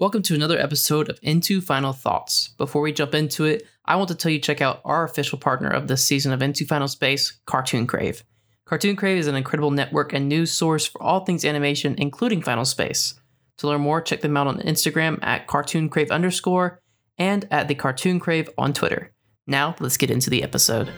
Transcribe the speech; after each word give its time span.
Welcome 0.00 0.22
to 0.22 0.34
another 0.36 0.60
episode 0.60 1.08
of 1.08 1.18
Into 1.22 1.60
Final 1.60 1.92
Thoughts. 1.92 2.50
Before 2.56 2.82
we 2.82 2.92
jump 2.92 3.16
into 3.16 3.46
it, 3.46 3.66
I 3.84 3.96
want 3.96 4.06
to 4.10 4.14
tell 4.14 4.30
you 4.30 4.38
check 4.38 4.60
out 4.60 4.80
our 4.84 5.02
official 5.02 5.38
partner 5.38 5.68
of 5.68 5.88
this 5.88 6.04
season 6.04 6.32
of 6.32 6.40
Into 6.40 6.64
Final 6.64 6.86
Space, 6.86 7.40
Cartoon 7.46 7.84
Crave. 7.84 8.22
Cartoon 8.64 8.94
Crave 8.94 9.18
is 9.18 9.26
an 9.26 9.34
incredible 9.34 9.72
network 9.72 10.12
and 10.12 10.28
news 10.28 10.52
source 10.52 10.86
for 10.86 11.02
all 11.02 11.24
things 11.24 11.44
animation, 11.44 11.96
including 11.98 12.42
Final 12.42 12.64
Space. 12.64 13.18
To 13.56 13.66
learn 13.66 13.80
more, 13.80 14.00
check 14.00 14.20
them 14.20 14.36
out 14.36 14.46
on 14.46 14.60
Instagram 14.60 15.18
at 15.20 15.48
Cartoon 15.48 15.88
Crave 15.88 16.12
underscore 16.12 16.80
and 17.18 17.48
at 17.50 17.66
the 17.66 17.74
Cartoon 17.74 18.20
Crave 18.20 18.48
on 18.56 18.72
Twitter. 18.72 19.12
Now, 19.48 19.74
let's 19.80 19.96
get 19.96 20.12
into 20.12 20.30
the 20.30 20.44
episode. 20.44 20.92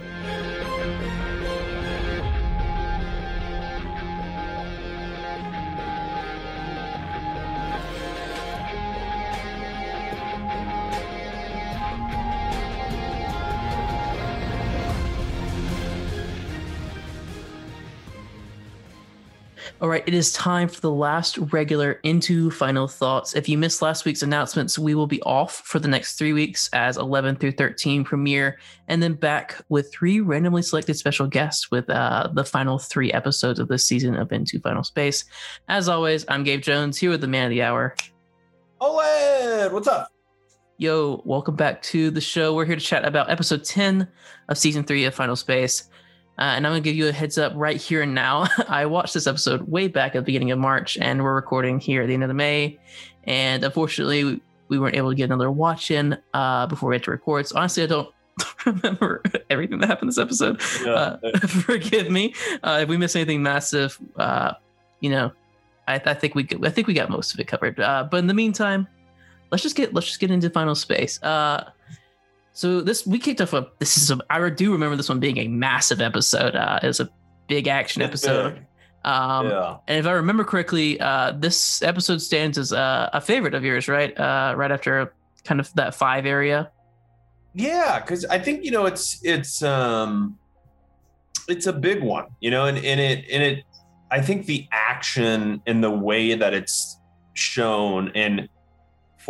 All 19.82 19.88
right, 19.88 20.04
it 20.06 20.12
is 20.12 20.34
time 20.34 20.68
for 20.68 20.78
the 20.82 20.90
last 20.90 21.38
regular 21.38 21.92
into 22.02 22.50
final 22.50 22.86
thoughts. 22.86 23.34
If 23.34 23.48
you 23.48 23.56
missed 23.56 23.80
last 23.80 24.04
week's 24.04 24.22
announcements, 24.22 24.78
we 24.78 24.94
will 24.94 25.06
be 25.06 25.22
off 25.22 25.62
for 25.64 25.78
the 25.78 25.88
next 25.88 26.18
three 26.18 26.34
weeks 26.34 26.68
as 26.74 26.98
11 26.98 27.36
through 27.36 27.52
13 27.52 28.04
premiere, 28.04 28.58
and 28.88 29.02
then 29.02 29.14
back 29.14 29.58
with 29.70 29.90
three 29.90 30.20
randomly 30.20 30.60
selected 30.60 30.98
special 30.98 31.26
guests 31.26 31.70
with 31.70 31.88
uh, 31.88 32.28
the 32.34 32.44
final 32.44 32.78
three 32.78 33.10
episodes 33.12 33.58
of 33.58 33.68
this 33.68 33.86
season 33.86 34.16
of 34.16 34.30
Into 34.32 34.60
Final 34.60 34.84
Space. 34.84 35.24
As 35.66 35.88
always, 35.88 36.26
I'm 36.28 36.44
Gabe 36.44 36.60
Jones 36.60 36.98
here 36.98 37.08
with 37.08 37.22
the 37.22 37.26
man 37.26 37.46
of 37.46 37.50
the 37.50 37.62
hour. 37.62 37.96
Olan, 38.82 39.72
what's 39.72 39.88
up? 39.88 40.12
Yo, 40.76 41.22
welcome 41.24 41.56
back 41.56 41.80
to 41.84 42.10
the 42.10 42.20
show. 42.20 42.54
We're 42.54 42.66
here 42.66 42.76
to 42.76 42.82
chat 42.82 43.06
about 43.06 43.30
episode 43.30 43.64
10 43.64 44.06
of 44.50 44.58
season 44.58 44.84
three 44.84 45.06
of 45.06 45.14
Final 45.14 45.36
Space. 45.36 45.88
Uh, 46.40 46.54
and 46.56 46.66
I'm 46.66 46.72
going 46.72 46.82
to 46.82 46.88
give 46.88 46.96
you 46.96 47.08
a 47.08 47.12
heads 47.12 47.36
up 47.36 47.52
right 47.54 47.76
here 47.76 48.00
and 48.00 48.14
now. 48.14 48.46
I 48.68 48.86
watched 48.86 49.12
this 49.12 49.26
episode 49.26 49.62
way 49.68 49.88
back 49.88 50.14
at 50.16 50.20
the 50.20 50.24
beginning 50.24 50.50
of 50.52 50.58
March, 50.58 50.96
and 50.98 51.22
we're 51.22 51.34
recording 51.34 51.78
here 51.78 52.02
at 52.02 52.06
the 52.08 52.14
end 52.14 52.22
of 52.22 52.28
the 52.28 52.34
May. 52.34 52.78
And 53.24 53.62
unfortunately, 53.62 54.24
we, 54.24 54.40
we 54.68 54.78
weren't 54.78 54.96
able 54.96 55.10
to 55.10 55.14
get 55.14 55.24
another 55.24 55.50
watch 55.50 55.90
in 55.90 56.16
uh, 56.32 56.66
before 56.66 56.88
we 56.88 56.94
had 56.94 57.04
to 57.04 57.10
record. 57.10 57.46
So 57.46 57.58
honestly, 57.58 57.82
I 57.82 57.86
don't 57.86 58.08
remember 58.64 59.22
everything 59.50 59.80
that 59.80 59.88
happened 59.88 60.08
this 60.08 60.18
episode. 60.18 60.62
Yeah, 60.82 61.18
Uh, 61.22 61.38
forgive 61.46 62.10
me 62.10 62.34
uh, 62.62 62.80
if 62.82 62.88
we 62.88 62.96
miss 62.96 63.14
anything 63.16 63.42
massive. 63.42 63.98
Uh, 64.16 64.54
you 65.00 65.10
know, 65.10 65.32
I, 65.86 66.00
I 66.04 66.14
think 66.14 66.34
we 66.34 66.48
I 66.64 66.70
think 66.70 66.86
we 66.86 66.94
got 66.94 67.10
most 67.10 67.34
of 67.34 67.40
it 67.40 67.48
covered. 67.48 67.78
Uh, 67.78 68.08
but 68.10 68.16
in 68.16 68.26
the 68.28 68.34
meantime, 68.34 68.88
let's 69.50 69.62
just 69.62 69.76
get 69.76 69.92
let's 69.92 70.06
just 70.06 70.20
get 70.20 70.30
into 70.30 70.48
Final 70.48 70.74
Space. 70.74 71.22
Uh, 71.22 71.68
so 72.52 72.80
this 72.80 73.06
we 73.06 73.18
kicked 73.18 73.40
off 73.40 73.52
a 73.52 73.68
this 73.78 73.96
is 73.96 74.10
a 74.10 74.18
I 74.28 74.48
do 74.50 74.72
remember 74.72 74.96
this 74.96 75.08
one 75.08 75.20
being 75.20 75.38
a 75.38 75.48
massive 75.48 76.00
episode. 76.00 76.54
Uh, 76.56 76.80
it 76.82 76.86
was 76.86 77.00
a 77.00 77.08
big 77.48 77.68
action 77.68 78.02
It's 78.02 78.08
episode. 78.24 78.54
big. 78.54 78.64
Um, 79.04 79.48
yeah. 79.48 79.76
And 79.88 79.98
if 79.98 80.06
I 80.06 80.12
remember 80.12 80.44
correctly, 80.44 81.00
uh, 81.00 81.32
this 81.32 81.82
episode 81.82 82.20
stands 82.20 82.58
as 82.58 82.72
a, 82.72 83.08
a 83.14 83.20
favorite 83.20 83.54
of 83.54 83.64
yours, 83.64 83.88
right? 83.88 84.18
Uh, 84.18 84.54
right 84.56 84.70
after 84.70 85.14
kind 85.44 85.58
of 85.58 85.72
that 85.74 85.94
five 85.94 86.26
area. 86.26 86.70
Yeah, 87.54 88.00
because 88.00 88.24
I 88.26 88.38
think 88.38 88.64
you 88.64 88.70
know 88.70 88.86
it's 88.86 89.20
it's 89.24 89.62
um 89.62 90.38
it's 91.48 91.66
a 91.66 91.72
big 91.72 92.02
one, 92.02 92.26
you 92.40 92.50
know, 92.50 92.66
and, 92.66 92.78
and 92.78 93.00
it 93.00 93.24
and 93.30 93.42
it 93.42 93.64
I 94.10 94.20
think 94.20 94.46
the 94.46 94.68
action 94.70 95.62
and 95.66 95.82
the 95.82 95.90
way 95.90 96.34
that 96.34 96.52
it's 96.54 96.98
shown 97.34 98.10
and 98.14 98.48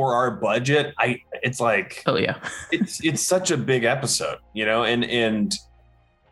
for 0.01 0.15
our 0.15 0.31
budget, 0.31 0.95
I 0.99 1.21
it's 1.43 1.61
like 1.61 2.03
Oh 2.07 2.17
yeah, 2.17 2.37
it's 2.73 3.05
it's 3.05 3.21
such 3.21 3.51
a 3.51 3.57
big 3.59 3.85
episode, 3.85 4.39
you 4.55 4.65
know, 4.65 4.85
and 4.85 5.05
and 5.05 5.55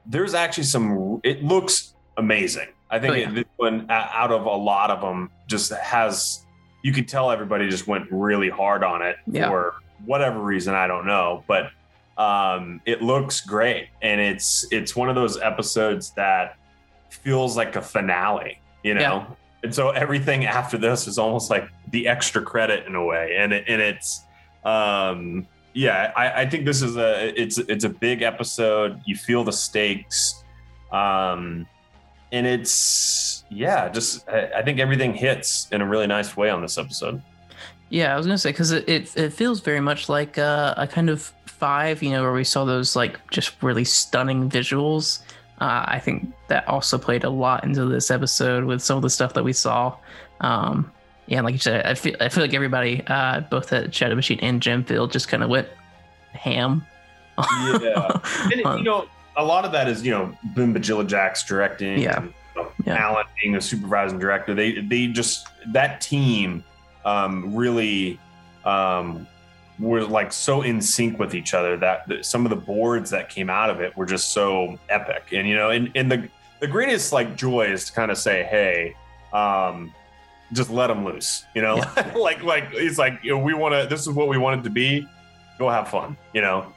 there's 0.06 0.32
actually 0.32 0.64
some. 0.64 1.20
It 1.22 1.44
looks 1.44 1.92
amazing. 2.16 2.68
I 2.90 2.98
think 2.98 3.12
Oh, 3.12 3.16
yeah. 3.16 3.28
it, 3.28 3.34
this 3.34 3.44
one 3.58 3.86
out 3.90 4.32
of 4.32 4.46
a 4.46 4.56
lot 4.56 4.90
of 4.90 5.02
them 5.02 5.30
just 5.46 5.70
has. 5.70 6.46
You 6.82 6.94
could 6.94 7.08
tell 7.08 7.30
everybody 7.30 7.68
just 7.68 7.86
went 7.86 8.06
really 8.10 8.48
hard 8.48 8.82
on 8.82 9.02
it 9.02 9.16
Yeah. 9.26 9.48
for 9.50 9.74
whatever 10.06 10.40
reason 10.40 10.74
I 10.74 10.86
don't 10.86 11.06
know, 11.06 11.44
but 11.46 11.70
um, 12.16 12.80
it 12.86 13.02
looks 13.02 13.42
great, 13.42 13.88
and 14.00 14.18
it's 14.18 14.66
it's 14.70 14.96
one 14.96 15.10
of 15.10 15.14
those 15.14 15.38
episodes 15.38 16.12
that 16.12 16.56
feels 17.10 17.54
like 17.54 17.76
a 17.76 17.82
finale, 17.82 18.62
you 18.82 18.94
know. 18.94 19.36
And 19.62 19.74
so 19.74 19.90
everything 19.90 20.46
after 20.46 20.78
this 20.78 21.08
is 21.08 21.18
almost 21.18 21.50
like 21.50 21.68
the 21.90 22.06
extra 22.06 22.42
credit 22.42 22.86
in 22.86 22.94
a 22.94 23.04
way, 23.04 23.36
and 23.36 23.52
it, 23.52 23.64
and 23.66 23.82
it's 23.82 24.22
um 24.64 25.46
yeah 25.74 26.12
I, 26.16 26.42
I 26.42 26.46
think 26.50 26.64
this 26.64 26.82
is 26.82 26.96
a 26.96 27.40
it's 27.40 27.58
it's 27.58 27.84
a 27.84 27.88
big 27.88 28.22
episode 28.22 29.00
you 29.06 29.14
feel 29.14 29.44
the 29.44 29.52
stakes 29.52 30.42
um 30.90 31.66
and 32.32 32.46
it's 32.46 33.44
yeah 33.50 33.88
just 33.88 34.28
I, 34.28 34.50
I 34.56 34.62
think 34.62 34.80
everything 34.80 35.14
hits 35.14 35.68
in 35.70 35.80
a 35.80 35.86
really 35.86 36.08
nice 36.08 36.36
way 36.36 36.50
on 36.50 36.60
this 36.60 36.76
episode 36.76 37.22
yeah. 37.90 38.12
I 38.12 38.16
was 38.16 38.26
gonna 38.26 38.38
say 38.38 38.50
because 38.50 38.70
it, 38.70 38.88
it 38.88 39.16
it 39.16 39.32
feels 39.32 39.60
very 39.60 39.80
much 39.80 40.08
like 40.08 40.36
uh, 40.38 40.74
a 40.76 40.86
kind 40.86 41.08
of 41.08 41.32
five, 41.46 42.02
you 42.02 42.10
know, 42.10 42.22
where 42.22 42.32
we 42.32 42.44
saw 42.44 42.64
those 42.64 42.94
like 42.94 43.18
just 43.30 43.62
really 43.62 43.84
stunning 43.84 44.50
visuals. 44.50 45.20
Uh, 45.60 45.84
I 45.88 45.98
think 45.98 46.32
that 46.48 46.66
also 46.68 46.98
played 46.98 47.24
a 47.24 47.30
lot 47.30 47.64
into 47.64 47.84
this 47.86 48.10
episode 48.10 48.64
with 48.64 48.80
some 48.82 48.96
of 48.96 49.02
the 49.02 49.10
stuff 49.10 49.34
that 49.34 49.42
we 49.44 49.52
saw. 49.52 49.96
Um, 50.40 50.90
yeah, 51.26 51.40
like 51.40 51.52
you 51.52 51.58
said, 51.58 51.84
I 51.84 51.94
feel 51.94 52.16
I 52.20 52.28
feel 52.28 52.44
like 52.44 52.54
everybody, 52.54 53.02
uh, 53.06 53.40
both 53.40 53.72
at 53.72 53.94
Shadow 53.94 54.14
Machine 54.14 54.38
and 54.40 54.62
Jam 54.62 54.84
Filled, 54.84 55.10
just 55.12 55.28
kind 55.28 55.42
of 55.42 55.50
went 55.50 55.68
ham. 56.32 56.86
Yeah. 57.82 58.20
and 58.52 58.78
you 58.78 58.84
know 58.84 59.06
a 59.36 59.44
lot 59.44 59.64
of 59.64 59.72
that 59.72 59.88
is 59.88 60.04
you 60.04 60.10
know 60.10 60.36
boom 60.56 60.74
bajilla 60.74 61.06
jack's 61.06 61.44
directing 61.44 61.98
Yeah. 62.00 62.16
and, 62.22 62.26
you 62.56 62.62
know, 62.62 62.72
Yeah. 62.84 62.94
alan 62.96 63.26
being 63.40 63.54
a 63.54 63.60
supervising 63.60 64.18
director 64.18 64.54
they 64.54 64.80
they 64.80 65.06
just 65.06 65.46
that 65.68 66.00
team 66.00 66.64
um 67.04 67.54
really 67.54 68.18
um 68.64 69.26
were 69.78 70.04
like 70.04 70.32
so 70.32 70.62
in 70.62 70.80
sync 70.80 71.18
with 71.18 71.34
each 71.34 71.54
other 71.54 71.76
that 71.76 72.24
some 72.24 72.44
of 72.44 72.50
the 72.50 72.56
boards 72.56 73.10
that 73.10 73.28
came 73.28 73.48
out 73.48 73.70
of 73.70 73.80
it 73.80 73.96
were 73.96 74.06
just 74.06 74.32
so 74.32 74.78
epic. 74.88 75.24
And 75.32 75.48
you 75.48 75.54
know 75.54 75.70
and, 75.70 75.90
and 75.94 76.10
the 76.10 76.28
the 76.60 76.66
greatest 76.66 77.12
like 77.12 77.36
joy 77.36 77.66
is 77.66 77.84
to 77.86 77.92
kind 77.92 78.10
of 78.10 78.18
say 78.18 78.42
hey 78.44 78.96
um 79.32 79.94
just 80.52 80.70
let 80.70 80.88
them 80.88 81.04
loose 81.04 81.44
you 81.54 81.62
know? 81.62 81.82
Like 82.16 82.42
like 82.42 82.68
it's 82.72 82.98
like 82.98 83.20
you 83.22 83.32
know, 83.32 83.38
we 83.38 83.54
want 83.54 83.74
to 83.74 83.88
this 83.88 84.02
is 84.02 84.10
what 84.10 84.28
we 84.28 84.38
want 84.38 84.60
it 84.60 84.64
to 84.64 84.70
be. 84.70 85.06
Go 85.58 85.68
have 85.68 85.88
fun 85.88 86.16
you 86.32 86.40
know? 86.40 86.72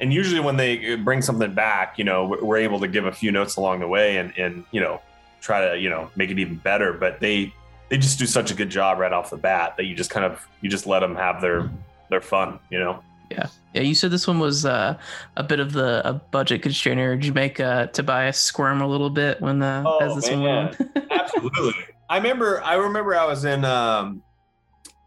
And 0.00 0.12
usually 0.12 0.40
when 0.40 0.56
they 0.56 0.96
bring 0.96 1.22
something 1.22 1.52
back 1.54 1.98
you 1.98 2.04
know 2.04 2.36
we're 2.42 2.58
able 2.58 2.80
to 2.80 2.88
give 2.88 3.06
a 3.06 3.12
few 3.12 3.32
notes 3.32 3.56
along 3.56 3.80
the 3.80 3.88
way 3.88 4.16
and 4.18 4.32
and 4.38 4.64
you 4.70 4.80
know 4.80 5.00
try 5.40 5.68
to 5.68 5.78
you 5.78 5.90
know 5.90 6.10
make 6.16 6.30
it 6.30 6.38
even 6.38 6.56
better. 6.56 6.92
But 6.92 7.20
they 7.20 7.52
they 7.88 7.98
just 7.98 8.18
do 8.18 8.26
such 8.26 8.50
a 8.50 8.54
good 8.54 8.70
job 8.70 8.98
right 8.98 9.12
off 9.12 9.30
the 9.30 9.36
bat 9.36 9.76
that 9.76 9.84
you 9.84 9.94
just 9.94 10.10
kind 10.10 10.26
of 10.26 10.46
you 10.60 10.68
just 10.68 10.86
let 10.86 11.00
them 11.00 11.14
have 11.14 11.40
their 11.40 11.70
their 12.10 12.20
fun 12.20 12.58
you 12.70 12.78
know? 12.78 13.02
Yeah, 13.30 13.48
Yeah, 13.74 13.82
you 13.82 13.94
said 13.96 14.12
this 14.12 14.28
one 14.28 14.38
was 14.38 14.64
uh, 14.64 14.96
a 15.36 15.42
bit 15.42 15.58
of 15.58 15.72
the 15.72 16.08
a 16.08 16.12
budget 16.12 16.62
constrainer. 16.62 17.16
Did 17.16 17.26
you 17.26 17.32
make 17.32 17.58
uh, 17.58 17.86
Tobias 17.88 18.38
squirm 18.38 18.80
a 18.80 18.86
little 18.86 19.10
bit 19.10 19.40
when 19.40 19.58
the 19.58 19.82
Oh, 19.84 19.98
as 19.98 20.14
this 20.14 20.30
one 20.30 20.42
went 20.42 20.80
on? 20.80 21.06
absolutely. 21.10 21.74
I 22.08 22.18
remember 22.18 22.62
i 22.62 22.74
remember 22.74 23.16
i 23.16 23.24
was 23.24 23.44
in 23.44 23.64
um 23.64 24.22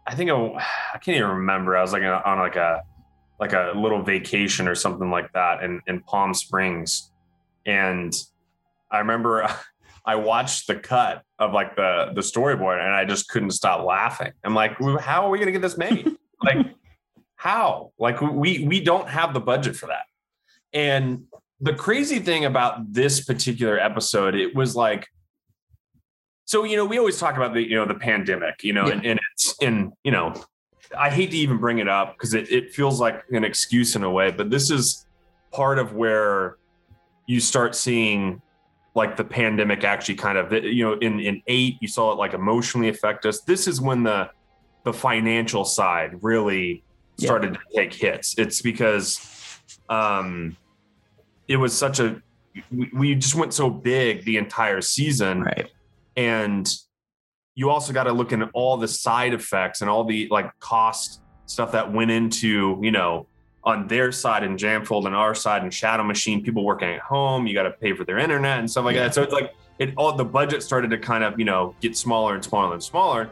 i 0.06 0.14
think 0.14 0.30
I, 0.30 0.34
I 0.94 0.98
can't 0.98 1.16
even 1.16 1.30
remember. 1.30 1.76
I 1.76 1.80
was 1.80 1.92
like 1.94 2.02
on 2.02 2.38
like 2.38 2.56
a 2.56 2.82
like 3.38 3.54
a 3.54 3.72
little 3.74 4.02
vacation 4.02 4.68
or 4.68 4.74
something 4.74 5.10
like 5.10 5.32
that 5.32 5.62
in 5.62 5.80
in 5.86 6.00
palm 6.00 6.34
springs. 6.34 7.10
And 7.64 8.12
i 8.90 8.98
remember 8.98 9.48
i 10.04 10.14
watched 10.16 10.66
the 10.66 10.74
cut 10.76 11.22
of 11.38 11.54
like 11.54 11.74
the 11.76 12.12
the 12.14 12.20
storyboard 12.20 12.84
and 12.84 12.94
i 12.94 13.04
just 13.04 13.28
couldn't 13.30 13.52
stop 13.52 13.84
laughing. 13.84 14.32
I'm 14.44 14.54
like 14.54 14.76
how 15.00 15.24
are 15.24 15.30
we 15.30 15.38
gonna 15.38 15.52
get 15.52 15.62
this 15.62 15.78
made? 15.78 16.06
Like 16.42 16.66
how? 17.40 17.92
Like 17.98 18.20
we 18.20 18.64
we 18.66 18.80
don't 18.80 19.08
have 19.08 19.32
the 19.32 19.40
budget 19.40 19.74
for 19.74 19.86
that. 19.86 20.04
And 20.74 21.24
the 21.58 21.72
crazy 21.72 22.18
thing 22.18 22.44
about 22.44 22.92
this 22.92 23.24
particular 23.24 23.78
episode 23.78 24.34
it 24.34 24.54
was 24.54 24.74
like 24.74 25.08
so 26.46 26.64
you 26.64 26.76
know 26.76 26.86
we 26.86 26.98
always 26.98 27.18
talk 27.18 27.36
about 27.36 27.52
the 27.52 27.62
you 27.62 27.76
know 27.76 27.84
the 27.84 27.94
pandemic 27.94 28.62
you 28.64 28.72
know 28.72 28.86
Yeah. 28.86 28.94
and, 28.94 29.06
and 29.06 29.20
it's 29.32 29.54
and 29.60 29.92
you 30.02 30.10
know 30.10 30.32
i 30.98 31.10
hate 31.10 31.30
to 31.32 31.36
even 31.36 31.58
bring 31.58 31.78
it 31.78 31.86
up 31.86 32.14
because 32.14 32.32
it, 32.32 32.50
it 32.50 32.72
feels 32.72 32.98
like 32.98 33.24
an 33.30 33.44
excuse 33.44 33.94
in 33.94 34.04
a 34.04 34.10
way 34.10 34.30
but 34.30 34.48
this 34.48 34.70
is 34.70 35.06
part 35.52 35.78
of 35.78 35.92
where 35.92 36.56
you 37.26 37.40
start 37.40 37.74
seeing 37.74 38.40
like 38.94 39.16
the 39.16 39.24
pandemic 39.24 39.84
actually 39.84 40.16
kind 40.16 40.36
of 40.38 40.52
you 40.52 40.84
know 40.84 40.94
in 40.94 41.20
in 41.20 41.42
eight 41.46 41.76
you 41.80 41.88
saw 41.88 42.12
it 42.12 42.16
like 42.16 42.34
emotionally 42.34 42.88
affect 42.88 43.24
us. 43.24 43.40
This 43.42 43.68
is 43.68 43.80
when 43.80 44.02
the 44.02 44.30
the 44.84 44.92
financial 44.92 45.64
side 45.64 46.18
really 46.22 46.82
Yeah. 47.20 47.26
started 47.28 47.54
to 47.54 47.60
take 47.74 47.92
hits 47.92 48.34
it's 48.38 48.60
because 48.62 49.58
um 49.88 50.56
it 51.48 51.56
was 51.56 51.76
such 51.76 52.00
a 52.00 52.20
we, 52.70 52.90
we 52.94 53.14
just 53.14 53.34
went 53.34 53.54
so 53.54 53.70
big 53.70 54.24
the 54.24 54.36
entire 54.36 54.80
season 54.80 55.42
Right. 55.42 55.70
and 56.16 56.68
you 57.54 57.68
also 57.70 57.92
got 57.92 58.04
to 58.04 58.12
look 58.12 58.32
into 58.32 58.48
all 58.54 58.76
the 58.76 58.88
side 58.88 59.34
effects 59.34 59.80
and 59.82 59.90
all 59.90 60.04
the 60.04 60.28
like 60.30 60.50
cost 60.60 61.20
stuff 61.46 61.72
that 61.72 61.92
went 61.92 62.10
into, 62.10 62.78
you 62.80 62.90
know, 62.92 63.26
on 63.64 63.86
their 63.88 64.12
side 64.12 64.44
in 64.44 64.56
Jam 64.56 64.84
Filled 64.86 65.06
and 65.06 65.14
our 65.14 65.34
side 65.34 65.62
in 65.64 65.70
Shadow 65.70 66.04
Machine, 66.04 66.42
people 66.42 66.64
working 66.64 66.88
at 66.88 67.00
home, 67.00 67.46
you 67.46 67.52
got 67.52 67.64
to 67.64 67.72
pay 67.72 67.92
for 67.92 68.04
their 68.04 68.18
internet 68.18 68.60
and 68.60 68.70
stuff 68.70 68.84
like 68.84 68.94
Yeah. 68.94 69.02
that. 69.04 69.14
So 69.14 69.22
it's 69.22 69.32
like 69.32 69.52
it 69.78 69.92
all 69.96 70.12
the 70.14 70.24
budget 70.24 70.62
started 70.62 70.90
to 70.92 70.98
kind 70.98 71.22
of, 71.24 71.38
you 71.38 71.44
know, 71.44 71.74
get 71.80 71.96
smaller 71.96 72.34
and 72.34 72.42
smaller 72.42 72.72
and 72.72 72.82
smaller. 72.82 73.30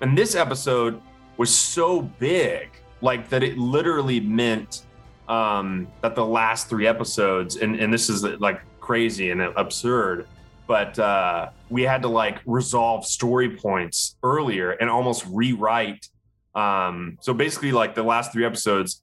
And 0.00 0.16
this 0.16 0.34
episode 0.36 1.02
was 1.36 1.52
so 1.54 2.00
big, 2.02 2.70
like 3.00 3.28
that 3.28 3.42
it 3.42 3.58
literally 3.58 4.20
meant 4.20 4.82
um 5.28 5.88
that 6.02 6.14
the 6.14 6.24
last 6.24 6.68
three 6.68 6.86
episodes, 6.86 7.56
and, 7.56 7.76
and 7.80 7.92
this 7.92 8.08
is 8.08 8.22
like 8.24 8.60
crazy 8.80 9.30
and 9.30 9.40
absurd, 9.42 10.26
but 10.66 10.98
uh 10.98 11.48
we 11.68 11.82
had 11.82 12.02
to 12.02 12.08
like 12.08 12.38
resolve 12.46 13.04
story 13.04 13.56
points 13.56 14.16
earlier 14.22 14.70
and 14.72 14.88
almost 14.90 15.24
rewrite 15.30 16.08
um 16.54 17.18
so 17.20 17.34
basically 17.34 17.70
like 17.72 17.94
the 17.94 18.02
last 18.02 18.32
three 18.32 18.44
episodes 18.46 19.02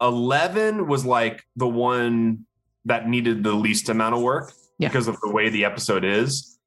11 0.00 0.86
was 0.86 1.06
like 1.06 1.42
the 1.56 1.66
one 1.66 2.44
that 2.84 3.08
needed 3.08 3.42
the 3.42 3.52
least 3.52 3.88
amount 3.88 4.14
of 4.14 4.20
work 4.20 4.52
Yeah. 4.78 4.88
because 4.88 5.08
of 5.08 5.16
the 5.22 5.30
way 5.30 5.48
the 5.48 5.64
episode 5.64 6.04
is 6.04 6.58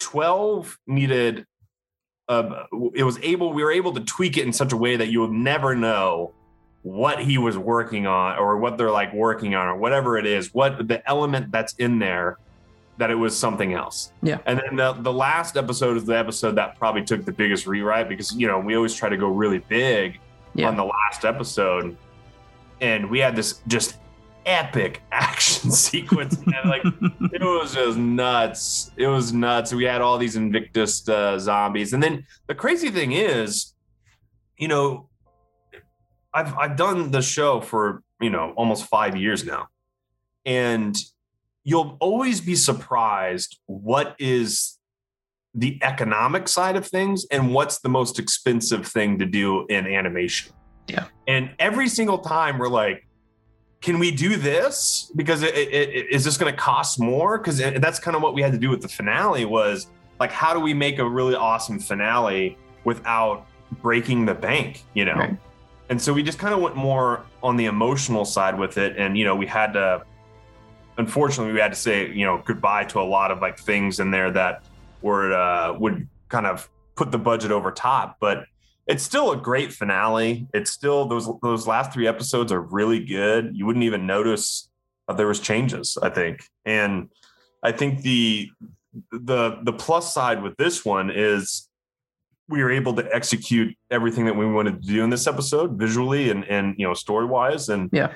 12 0.00 0.78
needed 0.86 1.46
uh, 2.28 2.64
it 2.94 3.04
was 3.04 3.18
able 3.22 3.52
we 3.52 3.62
were 3.62 3.70
able 3.72 3.92
to 3.94 4.00
tweak 4.00 4.36
it 4.36 4.44
in 4.44 4.52
such 4.52 4.72
a 4.72 4.76
way 4.76 4.96
that 4.96 5.08
you 5.08 5.20
would 5.20 5.30
never 5.30 5.74
know 5.76 6.32
what 6.82 7.20
he 7.20 7.38
was 7.38 7.56
working 7.58 8.06
on 8.06 8.36
or 8.38 8.58
what 8.58 8.76
they're 8.78 8.90
like 8.90 9.12
working 9.12 9.54
on 9.54 9.66
or 9.68 9.76
whatever 9.76 10.16
it 10.18 10.26
is 10.26 10.52
what 10.54 10.86
the 10.88 11.06
element 11.08 11.50
that's 11.52 11.74
in 11.74 11.98
there 11.98 12.38
that 12.98 13.10
it 13.10 13.14
was 13.14 13.36
something 13.36 13.74
else 13.74 14.12
Yeah. 14.22 14.38
and 14.46 14.58
then 14.58 14.76
the, 14.76 14.92
the 14.94 15.12
last 15.12 15.56
episode 15.56 15.96
is 15.96 16.04
the 16.04 16.16
episode 16.16 16.54
that 16.56 16.78
probably 16.78 17.04
took 17.04 17.24
the 17.24 17.32
biggest 17.32 17.66
rewrite 17.66 18.08
because 18.08 18.32
you 18.34 18.46
know 18.46 18.58
we 18.58 18.74
always 18.76 18.94
try 18.94 19.08
to 19.08 19.16
go 19.16 19.28
really 19.28 19.58
big 19.58 20.18
Yeah. 20.54 20.68
on 20.68 20.76
the 20.76 20.84
last 20.84 21.24
episode 21.24 21.96
and 22.80 23.08
we 23.10 23.18
had 23.18 23.36
this 23.36 23.60
just 23.66 23.96
epic 24.46 25.02
action 25.12 25.70
sequence 25.70 26.36
and 26.36 26.70
like 26.70 26.82
it 27.32 27.42
was 27.42 27.74
just 27.74 27.98
nuts. 27.98 28.90
It 28.96 29.08
was 29.08 29.32
nuts. 29.32 29.74
We 29.74 29.84
had 29.84 30.00
all 30.00 30.16
these 30.16 30.36
invictus 30.36 31.06
uh, 31.08 31.38
zombies. 31.38 31.92
And 31.92 32.02
then 32.02 32.24
the 32.46 32.54
crazy 32.54 32.90
thing 32.90 33.12
is 33.12 33.74
you 34.56 34.68
know 34.68 35.08
i've 36.32 36.56
i've 36.56 36.76
done 36.76 37.10
the 37.10 37.20
show 37.20 37.60
for 37.60 38.02
you 38.20 38.30
know 38.30 38.52
almost 38.56 38.86
5 38.86 39.16
years 39.16 39.44
now. 39.44 39.68
And 40.44 40.96
you'll 41.64 41.96
always 42.00 42.40
be 42.40 42.54
surprised 42.54 43.58
what 43.66 44.14
is 44.18 44.78
the 45.52 45.78
economic 45.82 46.46
side 46.48 46.76
of 46.76 46.86
things 46.86 47.26
and 47.30 47.52
what's 47.52 47.80
the 47.80 47.88
most 47.88 48.18
expensive 48.18 48.86
thing 48.86 49.18
to 49.18 49.26
do 49.26 49.66
in 49.66 49.86
animation. 49.86 50.52
Yeah. 50.88 51.06
and 51.26 51.50
every 51.58 51.88
single 51.88 52.18
time 52.18 52.58
we're 52.58 52.68
like 52.68 53.05
can 53.80 53.98
we 53.98 54.10
do 54.10 54.36
this? 54.36 55.10
Because 55.14 55.42
it, 55.42 55.54
it, 55.54 55.72
it, 55.72 56.06
is 56.10 56.24
this 56.24 56.36
going 56.36 56.52
to 56.52 56.58
cost 56.58 56.98
more? 56.98 57.38
Because 57.38 57.58
that's 57.58 57.98
kind 57.98 58.16
of 58.16 58.22
what 58.22 58.34
we 58.34 58.42
had 58.42 58.52
to 58.52 58.58
do 58.58 58.70
with 58.70 58.82
the 58.82 58.88
finale 58.88 59.44
was 59.44 59.88
like 60.18 60.32
how 60.32 60.54
do 60.54 60.60
we 60.60 60.74
make 60.74 60.98
a 60.98 61.08
really 61.08 61.34
awesome 61.34 61.78
finale 61.78 62.56
without 62.84 63.46
breaking 63.82 64.26
the 64.26 64.34
bank 64.34 64.84
you 64.94 65.04
know? 65.04 65.14
Right. 65.14 65.36
and 65.88 66.00
so 66.00 66.12
we 66.12 66.22
just 66.22 66.38
kind 66.38 66.54
of 66.54 66.60
went 66.60 66.76
more 66.76 67.24
on 67.42 67.56
the 67.56 67.66
emotional 67.66 68.24
side 68.24 68.58
with 68.58 68.78
it 68.78 68.96
and 68.96 69.16
you 69.18 69.24
know 69.24 69.34
we 69.34 69.46
had 69.46 69.72
to 69.74 70.04
unfortunately 70.98 71.52
we 71.52 71.60
had 71.60 71.72
to 71.72 71.78
say 71.78 72.10
you 72.12 72.24
know 72.24 72.42
goodbye 72.44 72.84
to 72.84 73.00
a 73.00 73.02
lot 73.02 73.30
of 73.30 73.40
like 73.40 73.58
things 73.58 74.00
in 74.00 74.10
there 74.10 74.30
that 74.30 74.62
were 75.02 75.32
uh, 75.32 75.76
would 75.78 76.08
kind 76.28 76.46
of 76.46 76.68
put 76.94 77.10
the 77.10 77.18
budget 77.18 77.50
over 77.50 77.70
top 77.70 78.16
but 78.20 78.46
it's 78.86 79.02
still 79.02 79.32
a 79.32 79.36
great 79.36 79.72
finale. 79.72 80.46
It's 80.54 80.70
still 80.70 81.06
those 81.06 81.28
those 81.42 81.66
last 81.66 81.92
three 81.92 82.06
episodes 82.06 82.52
are 82.52 82.60
really 82.60 83.04
good. 83.04 83.50
You 83.54 83.66
wouldn't 83.66 83.84
even 83.84 84.06
notice 84.06 84.68
that 85.08 85.16
there 85.16 85.26
was 85.28 85.38
changes 85.40 85.96
i 86.02 86.08
think. 86.08 86.42
And 86.64 87.10
i 87.62 87.72
think 87.72 88.02
the 88.02 88.48
the 89.12 89.58
the 89.62 89.72
plus 89.72 90.12
side 90.14 90.42
with 90.42 90.56
this 90.56 90.84
one 90.84 91.10
is 91.14 91.68
we 92.48 92.62
were 92.62 92.70
able 92.70 92.94
to 92.94 93.14
execute 93.14 93.76
everything 93.90 94.24
that 94.26 94.34
we 94.36 94.46
wanted 94.46 94.80
to 94.82 94.88
do 94.88 95.02
in 95.04 95.10
this 95.10 95.26
episode 95.26 95.78
visually 95.78 96.30
and 96.30 96.44
and 96.44 96.74
you 96.78 96.86
know 96.86 96.94
story 96.94 97.26
wise 97.26 97.68
and 97.68 97.90
Yeah. 97.92 98.12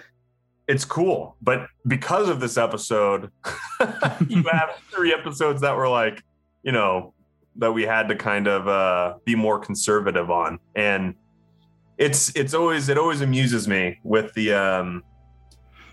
it's 0.69 0.85
cool. 0.85 1.37
But 1.43 1.67
because 1.87 2.29
of 2.29 2.41
this 2.41 2.57
episode 2.57 3.31
you 4.29 4.43
have 4.51 4.71
three 4.95 5.13
episodes 5.13 5.61
that 5.63 5.77
were 5.77 5.89
like 5.89 6.23
you 6.63 6.73
know 6.73 7.13
that 7.57 7.73
we 7.73 7.83
had 7.83 8.09
to 8.09 8.17
kind 8.17 8.47
of 8.47 8.69
uh 8.69 9.15
be 9.25 9.35
more 9.35 9.59
conservative 9.59 10.31
on 10.31 10.59
and 10.77 11.15
it's 11.99 12.35
it's 12.37 12.55
always 12.55 12.89
it 12.89 12.97
always 12.97 13.21
amuses 13.21 13.69
me 13.69 13.99
with 14.05 14.33
the 14.35 14.53
um 14.53 15.03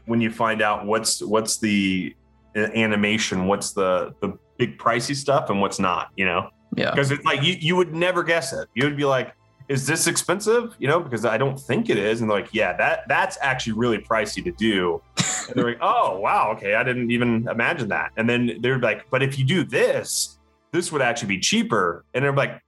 when 0.05 0.21
you 0.21 0.31
find 0.31 0.61
out 0.61 0.85
what's 0.85 1.21
what's 1.21 1.57
the 1.57 2.15
animation 2.55 3.47
what's 3.47 3.73
the 3.73 4.13
the 4.21 4.37
big 4.57 4.77
pricey 4.77 5.15
stuff 5.15 5.49
and 5.49 5.61
what's 5.61 5.79
not 5.79 6.09
you 6.15 6.25
know 6.25 6.49
yeah. 6.77 6.91
because 6.91 7.11
it's 7.11 7.25
like 7.25 7.43
you, 7.43 7.55
you 7.59 7.75
would 7.75 7.93
never 7.93 8.23
guess 8.23 8.53
it. 8.53 8.69
You 8.73 8.85
would 8.85 8.97
be 8.97 9.05
like, 9.05 9.33
"Is 9.67 9.85
this 9.85 10.07
expensive?" 10.07 10.75
You 10.79 10.87
know, 10.87 10.99
because 10.99 11.25
I 11.25 11.37
don't 11.37 11.59
think 11.59 11.89
it 11.89 11.97
is. 11.97 12.21
And 12.21 12.29
they're 12.29 12.39
like, 12.39 12.53
"Yeah, 12.53 12.73
that 12.77 13.07
that's 13.07 13.37
actually 13.41 13.73
really 13.73 13.97
pricey 13.97 14.43
to 14.43 14.51
do." 14.51 15.01
And 15.17 15.55
they're 15.55 15.65
like, 15.65 15.79
"Oh, 15.81 16.19
wow, 16.19 16.51
okay, 16.55 16.75
I 16.75 16.83
didn't 16.83 17.11
even 17.11 17.47
imagine 17.49 17.89
that." 17.89 18.11
And 18.17 18.29
then 18.29 18.57
they're 18.61 18.79
like, 18.79 19.09
"But 19.09 19.23
if 19.23 19.37
you 19.39 19.45
do 19.45 19.63
this, 19.63 20.36
this 20.77 20.91
would 20.91 21.01
actually 21.01 21.29
be 21.29 21.39
cheaper." 21.39 22.05
And 22.13 22.23
they're 22.23 22.33
like, 22.33 22.61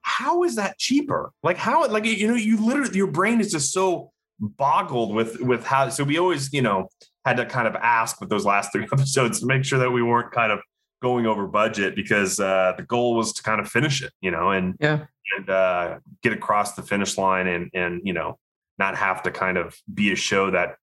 "How 0.00 0.42
is 0.44 0.56
that 0.56 0.78
cheaper? 0.78 1.32
Like 1.42 1.56
how? 1.56 1.86
Like 1.88 2.04
you 2.04 2.28
know, 2.28 2.34
you 2.34 2.56
literally 2.64 2.96
your 2.96 3.06
brain 3.10 3.40
is 3.40 3.50
just 3.50 3.72
so 3.72 4.12
boggled 4.40 5.14
with 5.14 5.40
with 5.40 5.64
how. 5.64 5.88
So 5.88 6.04
we 6.04 6.18
always, 6.18 6.52
you 6.52 6.62
know, 6.62 6.88
had 7.24 7.36
to 7.38 7.46
kind 7.46 7.66
of 7.66 7.74
ask 7.76 8.20
with 8.20 8.28
those 8.30 8.44
last 8.44 8.72
three 8.72 8.84
episodes 8.92 9.40
to 9.40 9.46
make 9.46 9.64
sure 9.64 9.78
that 9.78 9.90
we 9.90 10.02
weren't 10.02 10.32
kind 10.32 10.52
of 10.52 10.60
going 11.02 11.26
over 11.26 11.46
budget 11.46 11.94
because 11.94 12.40
uh, 12.40 12.72
the 12.76 12.82
goal 12.82 13.14
was 13.16 13.32
to 13.34 13.42
kind 13.42 13.60
of 13.60 13.68
finish 13.68 14.02
it, 14.02 14.12
you 14.20 14.30
know, 14.30 14.50
and 14.50 14.74
Yeah. 14.80 15.04
and 15.36 15.50
uh, 15.50 15.98
get 16.22 16.32
across 16.32 16.74
the 16.74 16.82
finish 16.82 17.18
line 17.18 17.46
and 17.46 17.70
and 17.74 18.00
you 18.04 18.12
know 18.12 18.38
not 18.78 18.96
have 18.96 19.22
to 19.22 19.30
kind 19.30 19.56
of 19.58 19.74
be 19.92 20.12
a 20.12 20.16
show 20.16 20.50
that 20.50 20.76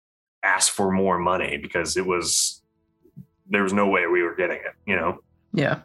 asked 0.42 0.70
for 0.72 0.90
more 0.90 1.18
money 1.18 1.56
because 1.58 1.96
it 1.96 2.04
was 2.06 2.62
there 3.48 3.62
was 3.62 3.72
no 3.72 3.86
way 3.88 4.06
we 4.06 4.22
were 4.22 4.34
getting 4.34 4.56
it, 4.56 4.74
you 4.86 4.96
know. 4.96 5.18
Yeah. 5.52 5.80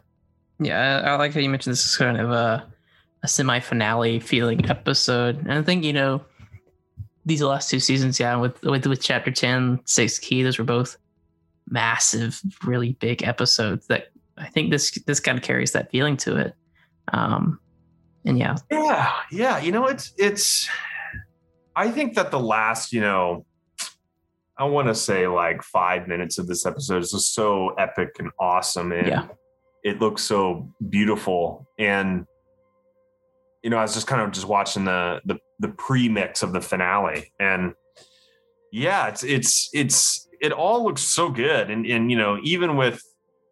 Yeah. 0.60 1.02
I, 1.04 1.10
I 1.10 1.16
like 1.16 1.34
how 1.34 1.40
you 1.40 1.48
mentioned 1.48 1.72
this 1.72 1.84
is 1.84 1.96
kind 1.96 2.18
of 2.18 2.30
a, 2.30 2.66
a 3.22 3.28
semi 3.28 3.60
finale 3.60 4.20
feeling 4.20 4.68
episode. 4.70 5.38
And 5.38 5.52
I 5.52 5.62
think, 5.62 5.84
you 5.84 5.92
know, 5.92 6.24
these 7.26 7.42
last 7.42 7.70
two 7.70 7.80
seasons, 7.80 8.18
yeah, 8.18 8.36
with, 8.36 8.62
with, 8.62 8.86
with 8.86 9.02
chapter 9.02 9.30
10, 9.30 9.80
Six 9.84 10.18
Key, 10.18 10.42
those 10.42 10.58
were 10.58 10.64
both 10.64 10.96
massive, 11.68 12.40
really 12.64 12.92
big 12.94 13.22
episodes 13.22 13.86
that 13.88 14.08
I 14.38 14.48
think 14.48 14.70
this, 14.70 14.90
this 15.06 15.20
kind 15.20 15.36
of 15.36 15.44
carries 15.44 15.72
that 15.72 15.90
feeling 15.90 16.16
to 16.18 16.36
it. 16.36 16.54
Um, 17.12 17.60
and 18.24 18.38
yeah, 18.38 18.56
Yeah, 18.70 19.12
yeah. 19.30 19.58
You 19.58 19.72
know, 19.72 19.86
it's 19.86 20.12
it's. 20.18 20.68
I 21.74 21.90
think 21.90 22.14
that 22.14 22.30
the 22.30 22.40
last, 22.40 22.92
you 22.92 23.00
know, 23.00 23.46
I 24.56 24.64
want 24.64 24.88
to 24.88 24.94
say 24.94 25.26
like 25.26 25.62
five 25.62 26.08
minutes 26.08 26.38
of 26.38 26.46
this 26.46 26.66
episode 26.66 27.02
is 27.02 27.12
just 27.12 27.34
so 27.34 27.70
epic 27.78 28.16
and 28.18 28.30
awesome, 28.38 28.92
and 28.92 29.06
Yeah. 29.06 29.26
It 29.84 30.00
looks 30.00 30.22
so 30.22 30.68
beautiful. 30.88 31.68
And 31.78 32.26
you 33.62 33.70
know, 33.70 33.76
I 33.78 33.82
was 33.82 33.94
just 33.94 34.06
kind 34.06 34.22
of 34.22 34.30
just 34.32 34.46
watching 34.46 34.84
the 34.84 35.20
the 35.24 35.38
the 35.58 35.68
pre 35.68 36.08
mix 36.08 36.42
of 36.42 36.52
the 36.52 36.60
finale, 36.60 37.32
and 37.40 37.74
yeah, 38.72 39.08
it's 39.08 39.24
it's 39.24 39.70
it's 39.72 40.28
it 40.40 40.52
all 40.52 40.84
looks 40.84 41.02
so 41.02 41.28
good, 41.28 41.70
and 41.70 41.84
and 41.86 42.10
you 42.10 42.16
know, 42.16 42.38
even 42.42 42.76
with 42.76 43.02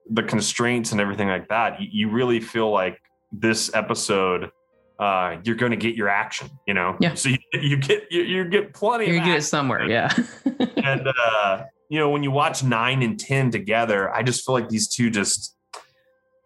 the 0.09 0.23
constraints 0.23 0.93
and 0.93 1.01
everything 1.01 1.27
like 1.29 1.49
that, 1.49 1.81
you, 1.81 1.89
you 1.91 2.11
really 2.11 2.39
feel 2.41 2.71
like 2.71 3.01
this 3.33 3.75
episode 3.75 4.51
uh 4.99 5.37
you're 5.45 5.57
going 5.57 5.73
to 5.73 5.77
get 5.77 5.95
your 5.95 6.09
action 6.09 6.49
you 6.67 6.73
know 6.73 6.97
Yeah. 7.01 7.13
so 7.15 7.29
you, 7.29 7.37
you 7.53 7.77
get 7.77 8.05
you, 8.11 8.23
you 8.23 8.45
get 8.47 8.73
plenty 8.73 9.07
gonna 9.07 9.19
get 9.19 9.39
it 9.39 9.43
somewhere. 9.43 9.87
Yeah. 9.87 10.11
and 10.77 11.07
uh 11.07 11.65
you 11.91 11.99
know 11.99 12.09
when 12.09 12.23
you 12.23 12.31
watch 12.31 12.63
9 12.63 13.03
and 13.03 13.19
10 13.21 13.51
together 13.51 14.11
i 14.15 14.23
just 14.23 14.47
feel 14.47 14.55
like 14.55 14.69
these 14.71 14.89
two 14.89 15.11
just 15.11 15.56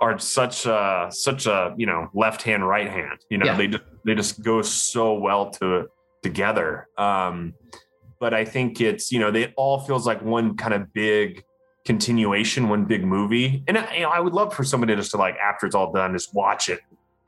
are 0.00 0.19
such 0.19 0.66
uh 0.66 1.11
such 1.11 1.47
a 1.47 1.75
you 1.76 1.87
know 1.87 2.09
left 2.14 2.42
hand 2.42 2.66
right 2.66 2.88
hand 2.90 3.19
you 3.28 3.38
know 3.38 3.47
Yeah. 3.47 3.57
they 3.57 3.66
just 3.69 3.85
they 4.04 4.14
just 4.14 4.42
go 4.42 4.62
so 4.62 5.14
well 5.14 5.50
to 5.50 5.88
together 6.23 6.88
um 6.99 7.54
but 8.19 8.33
i 8.35 8.45
think 8.45 8.80
it's 8.80 9.12
you 9.12 9.19
know 9.19 9.30
they 9.30 9.52
all 9.57 9.80
feels 9.80 10.07
like 10.07 10.23
one 10.23 10.57
kind 10.57 10.75
of 10.75 10.92
big 10.92 11.45
continuation 11.85 12.69
one 12.69 12.85
big 12.85 13.04
movie 13.04 13.64
and 13.66 13.76
I, 13.78 13.95
you 13.95 14.02
know, 14.02 14.11
I 14.11 14.21
would 14.21 14.35
love 14.35 14.54
for 14.54 14.64
somebody 14.64 14.95
just 14.95 15.11
to 15.12 15.16
like 15.16 15.37
after 15.37 15.66
it's 15.66 15.75
all 15.75 15.92
done 15.92 16.12
just 16.12 16.35
watch 16.35 16.69
it 16.69 16.80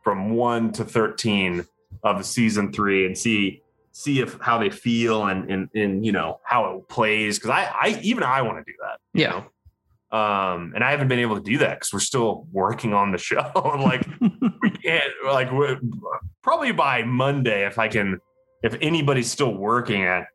from 0.05 0.35
1 0.35 0.73
to 0.73 0.85
13 0.85 1.65
of 2.05 2.25
season 2.27 2.73
3 2.73 3.07
and 3.07 3.17
see 3.19 3.63
see 3.93 4.21
if 4.21 4.39
how 4.41 4.59
they 4.59 4.71
feel 4.71 5.25
and 5.27 5.51
and, 5.51 5.69
and 5.75 6.05
you 6.05 6.13
know 6.13 6.39
how 6.45 6.77
it 6.77 6.89
plays 6.89 7.39
because 7.39 7.51
I 7.51 7.65
I 7.65 8.01
even 8.03 8.23
I 8.25 8.43
want 8.43 8.59
to 8.59 8.65
do 8.71 8.77
that 8.83 8.99
you 9.15 9.25
Yeah. 9.25 9.31
know? 9.31 9.45
Um 10.13 10.73
and 10.75 10.85
I 10.85 10.91
haven't 10.91 11.09
been 11.09 11.19
able 11.21 11.37
to 11.37 11.43
do 11.43 11.59
that 11.59 11.81
because 11.81 11.93
we're 11.93 12.01
still 12.01 12.47
working 12.53 12.93
on 12.93 13.13
the 13.13 13.19
show 13.19 13.51
like 13.83 14.07
we 14.61 14.71
can't 14.85 15.05
like 15.25 15.49
probably 16.43 16.73
by 16.73 17.03
Monday 17.03 17.67
if 17.67 17.79
I 17.79 17.89
can 17.89 18.19
if 18.63 18.77
anybody's 18.81 19.31
still 19.31 19.55
working 19.55 20.03
at 20.03 20.27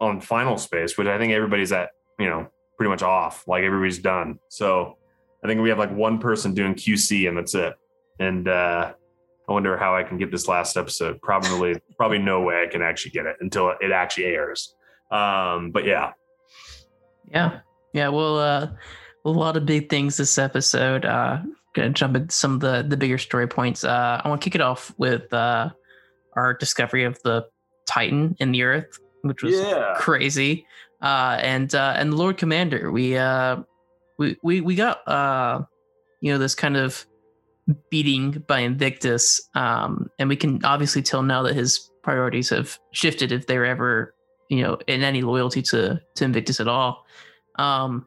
on 0.00 0.20
final 0.20 0.58
space, 0.58 0.98
which 0.98 1.06
I 1.06 1.18
think 1.18 1.32
everybody's 1.32 1.72
at, 1.72 1.90
you 2.18 2.26
know, 2.26 2.48
pretty 2.76 2.90
much 2.90 3.02
off. 3.02 3.46
Like 3.46 3.62
everybody's 3.62 3.98
done. 3.98 4.38
So 4.48 4.98
I 5.42 5.46
think 5.46 5.60
we 5.60 5.68
have 5.68 5.78
like 5.78 5.94
one 5.94 6.18
person 6.18 6.54
doing 6.54 6.74
QC 6.74 7.28
and 7.28 7.36
that's 7.36 7.54
it. 7.54 7.74
And 8.20 8.48
uh 8.48 8.92
I 9.46 9.52
wonder 9.52 9.76
how 9.76 9.94
I 9.94 10.02
can 10.02 10.16
get 10.16 10.30
this 10.30 10.48
last 10.48 10.76
episode. 10.76 11.20
Probably 11.22 11.80
probably 11.96 12.18
no 12.18 12.42
way 12.42 12.62
I 12.62 12.70
can 12.70 12.82
actually 12.82 13.12
get 13.12 13.26
it 13.26 13.36
until 13.40 13.72
it 13.80 13.92
actually 13.92 14.26
airs. 14.26 14.74
Um 15.10 15.70
but 15.70 15.84
yeah. 15.84 16.12
Yeah. 17.30 17.60
Yeah, 17.94 18.08
well 18.08 18.38
uh 18.38 18.68
a 19.24 19.30
lot 19.30 19.56
of 19.56 19.64
big 19.64 19.88
things 19.88 20.18
this 20.18 20.36
episode. 20.36 21.06
Uh 21.06 21.38
gonna 21.74 21.90
jump 21.90 22.16
into 22.16 22.34
some 22.34 22.54
of 22.54 22.60
the 22.60 22.84
the 22.86 22.96
bigger 22.96 23.16
story 23.18 23.46
points. 23.48 23.84
Uh 23.84 24.20
I 24.22 24.28
want 24.28 24.42
to 24.42 24.44
kick 24.44 24.54
it 24.54 24.60
off 24.60 24.92
with 24.98 25.32
uh 25.32 25.70
our 26.36 26.52
discovery 26.54 27.04
of 27.04 27.18
the 27.24 27.46
Titan 27.86 28.36
in 28.40 28.52
the 28.52 28.62
Earth, 28.62 28.98
which 29.22 29.42
was 29.42 29.54
Yeah. 29.54 29.94
crazy. 29.96 30.66
Uh, 31.02 31.38
and 31.42 31.74
uh, 31.74 31.94
and 31.96 32.12
the 32.12 32.16
Lord 32.16 32.38
Commander, 32.38 32.90
we 32.90 33.16
uh, 33.16 33.58
we 34.18 34.36
we 34.42 34.62
we 34.62 34.74
got 34.74 35.06
uh, 35.06 35.60
you 36.22 36.32
know 36.32 36.38
this 36.38 36.54
kind 36.54 36.78
of 36.78 37.04
beating 37.90 38.42
by 38.48 38.60
Invictus, 38.60 39.40
um, 39.54 40.08
and 40.18 40.30
we 40.30 40.36
can 40.36 40.64
obviously 40.64 41.02
tell 41.02 41.22
now 41.22 41.42
that 41.42 41.54
his 41.54 41.90
priorities 42.02 42.48
have 42.48 42.78
shifted 42.92 43.32
if 43.32 43.46
they 43.46 43.58
were 43.58 43.66
ever 43.66 44.14
you 44.48 44.62
know 44.62 44.78
in 44.86 45.02
any 45.02 45.20
loyalty 45.20 45.60
to 45.62 46.00
to 46.14 46.24
Invictus 46.24 46.58
at 46.58 46.68
all. 46.68 47.04
Um, 47.56 48.06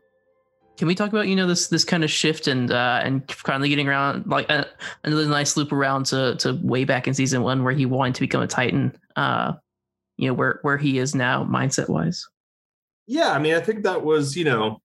can 0.78 0.88
we 0.88 0.96
talk 0.96 1.10
about 1.10 1.28
you 1.28 1.36
know 1.36 1.48
this 1.48 1.68
this 1.70 1.84
kind 1.84 2.04
of 2.04 2.12
shift 2.12 2.48
and 2.48 2.72
uh, 2.72 3.02
and 3.04 3.30
finally 3.32 3.70
getting 3.70 3.88
around 3.88 4.28
like 4.28 4.50
uh, 4.50 4.66
another 5.04 5.26
nice 5.26 5.58
loop 5.58 5.72
around 5.72 6.06
to 6.08 6.36
to 6.38 6.60
way 6.62 6.84
back 6.86 7.08
in 7.08 7.14
season 7.14 7.42
one 7.42 7.64
where 7.64 7.74
he 7.74 7.86
wanted 7.86 8.16
to 8.16 8.22
become 8.22 8.42
a 8.42 8.48
Titan. 8.48 8.96
Uh, 9.16 9.54
you 10.18 10.28
know 10.28 10.34
where 10.34 10.60
where 10.62 10.78
he 10.78 11.00
is 11.00 11.16
now 11.16 11.44
mindset 11.44 11.90
wise. 11.90 12.28
Yeah, 13.08 13.32
I 13.32 13.40
mean, 13.40 13.54
I 13.56 13.62
think 13.62 13.84
that 13.84 14.04
was, 14.04 14.36
you 14.36 14.44
know, 14.44 14.82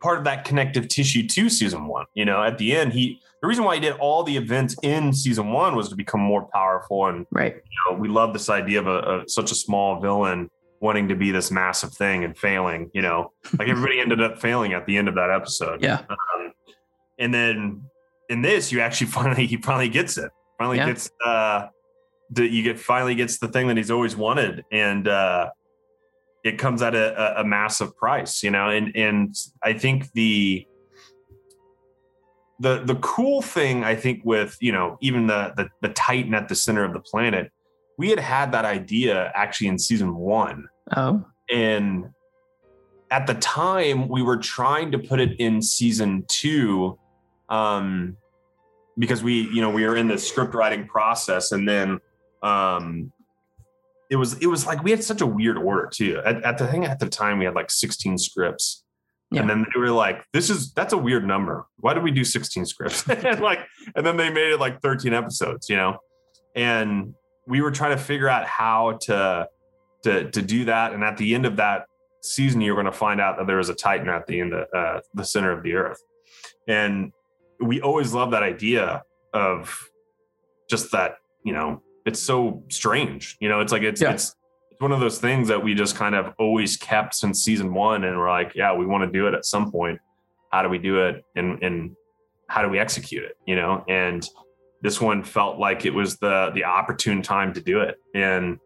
part 0.00 0.18
of 0.18 0.24
that 0.24 0.44
connective 0.44 0.86
tissue 0.88 1.26
to 1.26 1.50
season 1.50 1.86
one. 1.86 2.06
You 2.14 2.24
know, 2.24 2.42
at 2.42 2.56
the 2.56 2.74
end, 2.74 2.92
he 2.92 3.20
the 3.42 3.48
reason 3.48 3.64
why 3.64 3.74
he 3.74 3.80
did 3.80 3.94
all 3.94 4.22
the 4.22 4.36
events 4.36 4.76
in 4.82 5.12
season 5.12 5.52
one 5.52 5.74
was 5.74 5.88
to 5.88 5.96
become 5.96 6.20
more 6.20 6.48
powerful. 6.52 7.06
And 7.06 7.26
Right. 7.30 7.56
you 7.56 7.92
know, 7.92 7.98
we 7.98 8.08
love 8.08 8.32
this 8.32 8.48
idea 8.48 8.78
of 8.80 8.86
a, 8.86 9.22
a 9.22 9.28
such 9.28 9.50
a 9.50 9.54
small 9.54 10.00
villain 10.00 10.50
wanting 10.80 11.08
to 11.08 11.14
be 11.14 11.30
this 11.30 11.50
massive 11.50 11.92
thing 11.92 12.24
and 12.24 12.36
failing. 12.36 12.90
You 12.94 13.02
know, 13.02 13.32
like 13.58 13.68
everybody 13.68 14.00
ended 14.00 14.20
up 14.20 14.40
failing 14.40 14.72
at 14.72 14.86
the 14.86 14.96
end 14.96 15.08
of 15.08 15.14
that 15.14 15.30
episode. 15.30 15.82
Yeah. 15.82 16.00
Um, 16.08 16.52
and 17.18 17.32
then 17.34 17.82
in 18.28 18.42
this, 18.42 18.72
you 18.72 18.80
actually 18.80 19.06
finally 19.18 19.46
he 19.46 19.56
finally 19.56 19.88
gets 19.88 20.18
it. 20.18 20.30
Finally 20.58 20.78
Yeah. 20.78 20.86
gets 20.86 21.10
uh 21.24 21.68
the 22.30 22.46
you 22.46 22.62
get 22.62 22.78
finally 22.78 23.14
gets 23.14 23.38
the 23.38 23.48
thing 23.48 23.68
that 23.68 23.76
he's 23.76 23.90
always 23.90 24.16
wanted. 24.16 24.64
And 24.70 25.08
uh 25.08 25.50
it 26.42 26.56
comes 26.56 26.80
at 26.80 26.94
a, 26.94 27.38
a, 27.38 27.42
a 27.42 27.44
massive 27.44 27.94
price, 27.96 28.42
you 28.42 28.50
know, 28.50 28.70
and 28.70 28.96
and 28.96 29.34
I 29.62 29.74
think 29.74 30.12
the 30.12 30.66
the 32.60 32.82
the 32.84 32.94
cool 32.96 33.42
thing 33.42 33.84
I 33.84 33.94
think 33.94 34.22
with 34.24 34.56
you 34.60 34.72
know 34.72 34.98
even 35.00 35.26
the 35.26 35.52
the, 35.56 35.68
the 35.80 35.88
Titan 35.94 36.34
at 36.34 36.48
the 36.48 36.54
center 36.54 36.84
of 36.84 36.92
the 36.92 37.00
planet, 37.00 37.50
we 38.00 38.08
had 38.08 38.18
had 38.18 38.52
that 38.52 38.64
idea 38.64 39.30
actually 39.34 39.66
in 39.66 39.78
season 39.78 40.16
one, 40.16 40.68
Oh. 40.96 41.22
and 41.50 42.08
at 43.10 43.26
the 43.26 43.34
time 43.34 44.08
we 44.08 44.22
were 44.22 44.38
trying 44.38 44.90
to 44.92 44.98
put 44.98 45.20
it 45.20 45.38
in 45.38 45.60
season 45.60 46.24
two, 46.26 46.98
um, 47.50 48.16
because 48.98 49.22
we 49.22 49.42
you 49.52 49.60
know 49.60 49.68
we 49.68 49.86
were 49.86 49.96
in 49.96 50.08
the 50.08 50.16
script 50.16 50.54
writing 50.54 50.86
process, 50.86 51.52
and 51.52 51.68
then 51.68 51.98
um 52.42 53.12
it 54.08 54.16
was 54.16 54.38
it 54.38 54.46
was 54.46 54.66
like 54.66 54.82
we 54.82 54.90
had 54.90 55.04
such 55.04 55.20
a 55.20 55.26
weird 55.26 55.58
order 55.58 55.86
too. 55.92 56.22
At, 56.24 56.42
at 56.42 56.56
the 56.56 56.66
thing 56.66 56.86
at 56.86 57.00
the 57.00 57.08
time, 57.08 57.38
we 57.38 57.44
had 57.44 57.54
like 57.54 57.70
16 57.70 58.16
scripts. 58.16 58.82
Yeah. 59.30 59.42
And 59.42 59.50
then 59.50 59.66
they 59.74 59.78
were 59.78 59.90
like, 59.90 60.24
"This 60.32 60.48
is 60.48 60.72
that's 60.72 60.94
a 60.94 60.98
weird 60.98 61.26
number. 61.26 61.66
Why 61.76 61.92
did 61.92 62.02
we 62.02 62.12
do 62.12 62.24
16 62.24 62.64
scripts?" 62.64 63.06
and 63.10 63.40
like, 63.40 63.60
and 63.94 64.06
then 64.06 64.16
they 64.16 64.30
made 64.30 64.52
it 64.54 64.58
like 64.58 64.80
13 64.80 65.12
episodes, 65.12 65.68
you 65.68 65.76
know. 65.76 65.98
And 66.56 67.14
we 67.46 67.60
were 67.60 67.70
trying 67.70 67.96
to 67.96 68.02
figure 68.02 68.28
out 68.28 68.46
how 68.46 68.98
to 69.02 69.48
to 70.04 70.30
to 70.30 70.42
do 70.42 70.64
that. 70.66 70.92
And 70.92 71.02
at 71.04 71.16
the 71.16 71.34
end 71.34 71.46
of 71.46 71.56
that 71.56 71.86
season, 72.22 72.60
you're 72.60 72.74
going 72.74 72.86
to 72.86 72.92
find 72.92 73.20
out 73.20 73.38
that 73.38 73.46
there 73.46 73.58
is 73.58 73.68
a 73.68 73.74
Titan 73.74 74.08
at 74.08 74.26
the 74.26 74.40
end 74.40 74.52
of 74.52 74.66
uh, 74.74 75.00
the 75.14 75.24
center 75.24 75.52
of 75.52 75.62
the 75.62 75.74
Earth. 75.74 76.02
And 76.68 77.12
we 77.60 77.80
always 77.80 78.12
love 78.12 78.30
that 78.30 78.42
idea 78.42 79.02
of 79.34 79.88
just 80.68 80.92
that, 80.92 81.16
you 81.44 81.52
know, 81.52 81.82
it's 82.06 82.20
so 82.20 82.62
strange. 82.68 83.36
You 83.40 83.48
know, 83.48 83.60
it's 83.60 83.72
like 83.72 83.82
it's 83.82 84.00
Yeah. 84.00 84.12
it's 84.12 84.34
it's 84.70 84.80
one 84.80 84.92
of 84.92 85.00
those 85.00 85.18
things 85.18 85.48
that 85.48 85.62
we 85.62 85.74
just 85.74 85.96
kind 85.96 86.14
of 86.14 86.32
always 86.38 86.76
kept 86.76 87.14
since 87.14 87.42
season 87.42 87.74
one, 87.74 88.04
and 88.04 88.16
we're 88.16 88.30
like, 88.30 88.54
yeah, 88.54 88.74
we 88.74 88.86
want 88.86 89.04
to 89.04 89.10
do 89.10 89.26
it 89.26 89.34
at 89.34 89.44
some 89.44 89.70
point. 89.70 89.98
How 90.52 90.62
do 90.62 90.68
we 90.68 90.78
do 90.78 91.00
it, 91.06 91.24
and 91.36 91.62
and 91.62 91.96
how 92.48 92.62
do 92.62 92.68
we 92.68 92.78
execute 92.78 93.24
it? 93.24 93.36
You 93.46 93.56
know, 93.56 93.84
and 93.88 94.26
this 94.82 95.00
one 95.00 95.22
felt 95.22 95.58
like 95.58 95.84
it 95.84 95.94
was 95.94 96.16
the 96.18 96.50
the 96.54 96.64
opportune 96.64 97.22
time 97.22 97.52
to 97.54 97.60
do 97.60 97.80
it, 97.80 97.96
and 98.14 98.58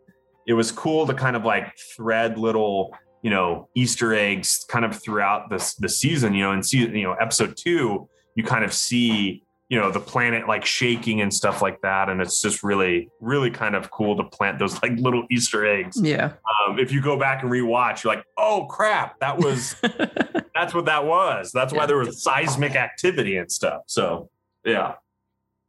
it 0.46 0.52
was 0.54 0.70
cool 0.72 1.06
to 1.06 1.14
kind 1.14 1.36
of 1.36 1.44
like 1.44 1.72
thread 1.96 2.38
little 2.38 2.94
you 3.22 3.30
know 3.30 3.68
Easter 3.74 4.12
eggs 4.14 4.64
kind 4.68 4.84
of 4.84 5.00
throughout 5.02 5.50
this 5.50 5.74
the 5.74 5.88
season. 5.88 6.34
You 6.34 6.44
know, 6.44 6.52
and 6.52 6.64
see 6.64 6.78
you 6.78 7.02
know 7.02 7.14
episode 7.14 7.56
two, 7.56 8.08
you 8.36 8.44
kind 8.44 8.64
of 8.64 8.72
see 8.72 9.42
you 9.70 9.80
know 9.80 9.90
the 9.90 9.98
planet 10.00 10.46
like 10.46 10.64
shaking 10.64 11.22
and 11.22 11.32
stuff 11.32 11.62
like 11.62 11.80
that 11.80 12.10
and 12.10 12.20
it's 12.20 12.42
just 12.42 12.62
really 12.62 13.08
really 13.22 13.50
kind 13.50 13.74
of 13.74 13.90
cool 13.90 14.14
to 14.14 14.22
plant 14.22 14.58
those 14.58 14.80
like 14.82 14.92
little 14.98 15.24
easter 15.30 15.64
eggs 15.66 15.98
Yeah. 16.00 16.32
um, 16.68 16.78
if 16.78 16.92
you 16.92 17.00
go 17.00 17.18
back 17.18 17.42
and 17.42 17.50
rewatch 17.50 18.04
you're 18.04 18.14
like 18.14 18.24
oh 18.36 18.66
crap 18.66 19.18
that 19.20 19.38
was 19.38 19.74
that's 20.54 20.74
what 20.74 20.84
that 20.84 21.06
was 21.06 21.50
that's 21.50 21.72
why 21.72 21.80
Yeah. 21.80 21.86
there 21.86 21.96
was 21.96 22.22
seismic 22.22 22.76
activity 22.76 23.38
and 23.38 23.50
stuff 23.50 23.84
so 23.86 24.28
yeah 24.66 24.96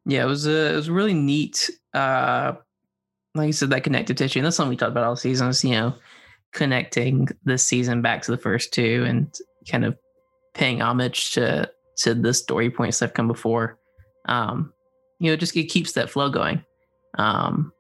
yeah, 0.06 0.24
it 0.24 0.28
was 0.28 0.46
a 0.48 0.74
it 0.74 0.76
was 0.76 0.90
really 0.90 1.14
neat. 1.14 1.70
Uh, 1.94 2.54
like 3.34 3.48
you 3.48 3.54
said, 3.54 3.70
that 3.72 3.84
connective 3.84 4.16
tissue, 4.16 4.40
and 4.40 4.46
that's 4.46 4.56
something 4.56 4.70
we 4.70 4.78
talked 4.78 4.92
about 4.92 5.04
all 5.04 5.16
season. 5.16 5.48
Is 5.50 5.64
you 5.64 5.72
know, 5.72 5.96
connecting 6.54 7.28
this 7.44 7.64
season 7.64 8.02
back 8.02 8.22
to 8.24 8.32
the 8.32 8.38
first 8.38 8.74
two, 8.74 9.04
and 9.08 9.34
kind 9.70 9.84
of 9.84 9.98
paying 10.54 10.82
homage 10.82 11.32
to 11.32 11.70
to 11.98 12.14
the 12.14 12.34
story 12.34 12.70
points 12.70 13.00
that 13.00 13.08
have 13.08 13.14
come 13.14 13.28
before. 13.28 13.78
Um, 14.28 14.74
you 15.20 15.32
know, 15.32 15.38
just 15.38 15.56
it 15.56 15.66
keeps 15.66 15.94
that 15.94 16.10
flow 16.10 16.30
going, 16.30 16.64
um, 17.18 17.72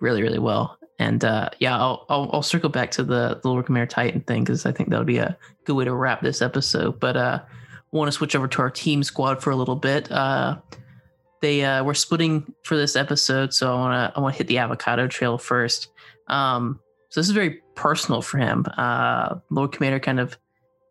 really, 0.00 0.22
really 0.22 0.38
well. 0.38 0.78
And 0.98 1.24
uh, 1.24 1.50
yeah, 1.58 1.76
I'll, 1.76 2.06
I'll 2.08 2.30
I'll 2.32 2.42
circle 2.42 2.68
back 2.68 2.92
to 2.92 3.02
the 3.02 3.40
the 3.42 3.48
Lord 3.48 3.66
Commander 3.66 3.86
Titan 3.86 4.20
thing 4.20 4.44
because 4.44 4.66
I 4.66 4.72
think 4.72 4.90
that'll 4.90 5.04
be 5.04 5.18
a 5.18 5.36
good 5.64 5.74
way 5.74 5.84
to 5.84 5.94
wrap 5.94 6.22
this 6.22 6.42
episode. 6.42 7.00
But 7.00 7.16
uh, 7.16 7.42
want 7.90 8.08
to 8.08 8.12
switch 8.12 8.36
over 8.36 8.46
to 8.46 8.62
our 8.62 8.70
team 8.70 9.02
squad 9.02 9.42
for 9.42 9.50
a 9.50 9.56
little 9.56 9.76
bit. 9.76 10.10
Uh, 10.12 10.58
they 11.42 11.64
uh, 11.64 11.84
were 11.84 11.92
splitting 11.92 12.54
for 12.62 12.76
this 12.76 12.96
episode, 12.96 13.52
so 13.52 13.70
I 13.70 13.74
want 13.74 14.14
to 14.14 14.18
I 14.18 14.20
want 14.22 14.34
to 14.34 14.38
hit 14.38 14.46
the 14.46 14.56
Avocato 14.56 15.10
trail 15.10 15.36
first. 15.36 15.88
Um, 16.28 16.80
so 17.10 17.20
this 17.20 17.26
is 17.26 17.34
very 17.34 17.60
personal 17.74 18.22
for 18.22 18.38
him. 18.38 18.64
Uh, 18.78 19.36
Lord 19.50 19.72
Commander 19.72 20.00
kind 20.00 20.20
of, 20.20 20.38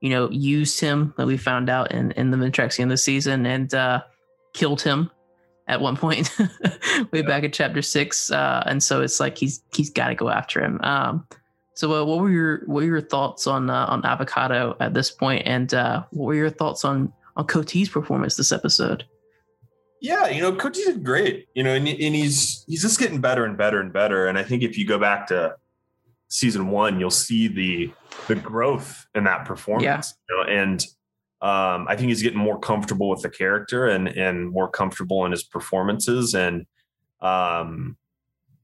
you 0.02 0.10
know, 0.10 0.30
used 0.30 0.80
him 0.80 1.14
that 1.18 1.26
we 1.26 1.38
found 1.38 1.70
out 1.70 1.92
in 1.92 2.12
in 2.12 2.30
the 2.30 2.38
Mintraxian 2.38 2.90
this 2.90 3.04
season 3.04 3.46
and 3.46 3.74
uh, 3.74 4.04
killed 4.54 4.82
him 4.82 5.10
at 5.68 5.80
one 5.80 5.96
point 5.96 6.38
way 7.12 7.22
back 7.22 7.44
in 7.44 7.52
chapter 7.52 7.82
six. 7.82 8.30
Uh, 8.30 8.62
and 8.66 8.84
so 8.84 9.02
it's 9.02 9.20
like 9.20 9.38
he's 9.38 9.64
he's 9.74 9.90
got 9.90 10.10
to 10.10 10.16
go 10.16 10.30
after 10.30 10.62
him. 10.62 10.80
Um, 10.84 11.26
so 11.76 11.94
uh, 11.94 12.04
what 12.04 12.20
were 12.20 12.30
your 12.30 12.58
what 12.66 12.82
were 12.82 12.84
your 12.84 13.02
thoughts 13.02 13.48
on 13.48 13.70
uh, 13.70 13.86
on 13.86 14.02
Avocato 14.02 14.76
at 14.82 14.94
this 14.94 15.10
point, 15.10 15.44
and 15.46 15.74
uh, 15.74 16.04
what 16.12 16.26
were 16.26 16.36
your 16.36 16.50
thoughts 16.50 16.84
on 16.84 17.14
on 17.38 17.48
Coty's 17.48 17.88
performance 17.88 18.36
this 18.36 18.52
episode? 18.52 19.06
Yeah 20.02 20.28
you 20.28 20.42
know 20.42 20.54
coach 20.54 20.76
did 20.76 21.04
great 21.04 21.48
you 21.56 21.64
know 21.64 21.74
and, 21.74 21.88
and 21.88 22.16
he's 22.16 22.66
he's 22.68 22.82
just 22.82 23.00
getting 23.00 23.22
better 23.22 23.46
and 23.46 23.58
better 23.58 23.80
and 23.80 23.94
better. 23.94 24.28
And 24.28 24.38
i 24.38 24.44
think 24.44 24.64
if 24.64 24.78
you 24.78 24.86
go 24.86 25.00
back 25.00 25.28
to 25.28 25.56
season 26.28 26.70
one 26.70 27.00
you'll 27.00 27.12
see 27.12 27.48
the 27.48 27.92
the 28.28 28.36
growth 28.36 29.06
in 29.16 29.24
that 29.26 29.46
performance 29.46 30.16
you 30.30 30.36
know, 30.36 30.44
and 30.44 30.86
um, 31.42 31.88
I 31.90 31.96
think 31.96 32.10
he's 32.10 32.22
getting 32.22 32.38
more 32.38 32.60
comfortable 32.60 33.10
with 33.10 33.24
the 33.24 33.30
character 33.30 33.88
and 33.88 34.08
and 34.08 34.52
more 34.52 34.70
comfortable 34.70 35.26
in 35.26 35.32
his 35.32 35.44
performances. 35.44 36.36
And 36.36 36.68
um, 37.20 37.98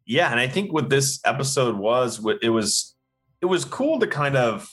yeah, 0.06 0.29
and 0.29 0.39
I 0.39 0.48
think 0.48 0.72
what 0.72 0.89
this 0.89 1.20
episode 1.25 1.75
was, 1.75 2.24
it 2.41 2.50
was, 2.50 2.96
it 3.41 3.48
was 3.48 3.65
cool 3.65 4.00
to 4.00 4.06
kind 4.06 4.38
of, 4.38 4.70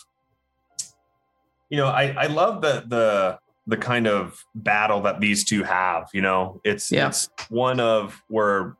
you 1.71 1.79
know, 1.79 1.87
I 1.87 2.15
I 2.19 2.27
love 2.27 2.61
the 2.61 2.85
the 2.87 3.39
the 3.67 3.77
kind 3.77 4.07
of 4.07 4.45
battle 4.55 5.01
that 5.03 5.21
these 5.21 5.45
two 5.45 5.63
have. 5.63 6.09
You 6.13 6.23
know, 6.23 6.61
it's 6.65 6.91
Yeah. 6.93 7.09
it's 7.09 7.29
one 7.49 7.81
of 7.81 8.23
where 8.29 8.77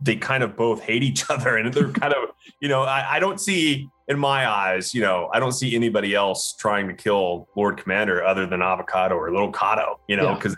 they 0.00 0.16
kind 0.16 0.42
of 0.42 0.56
both 0.56 0.80
hate 0.82 1.02
each 1.04 1.24
other 1.30 1.56
and 1.56 1.72
they're 1.72 1.92
kind 1.92 2.12
of 2.12 2.30
you 2.60 2.68
know 2.68 2.82
I, 2.82 3.16
I 3.16 3.18
don't 3.20 3.40
see 3.40 3.88
in 4.08 4.18
my 4.18 4.48
eyes 4.50 4.92
you 4.92 5.00
know 5.00 5.30
i 5.32 5.38
don't 5.38 5.52
see 5.52 5.76
anybody 5.76 6.12
else 6.12 6.54
trying 6.58 6.88
to 6.88 6.92
kill 6.94 7.46
lord 7.54 7.76
commander 7.76 8.24
other 8.24 8.44
than 8.44 8.58
Avocato 8.58 9.12
or 9.12 9.30
little 9.30 9.52
Cato, 9.52 10.00
you 10.08 10.16
know 10.16 10.30
Yeah. 10.30 10.34
because 10.34 10.56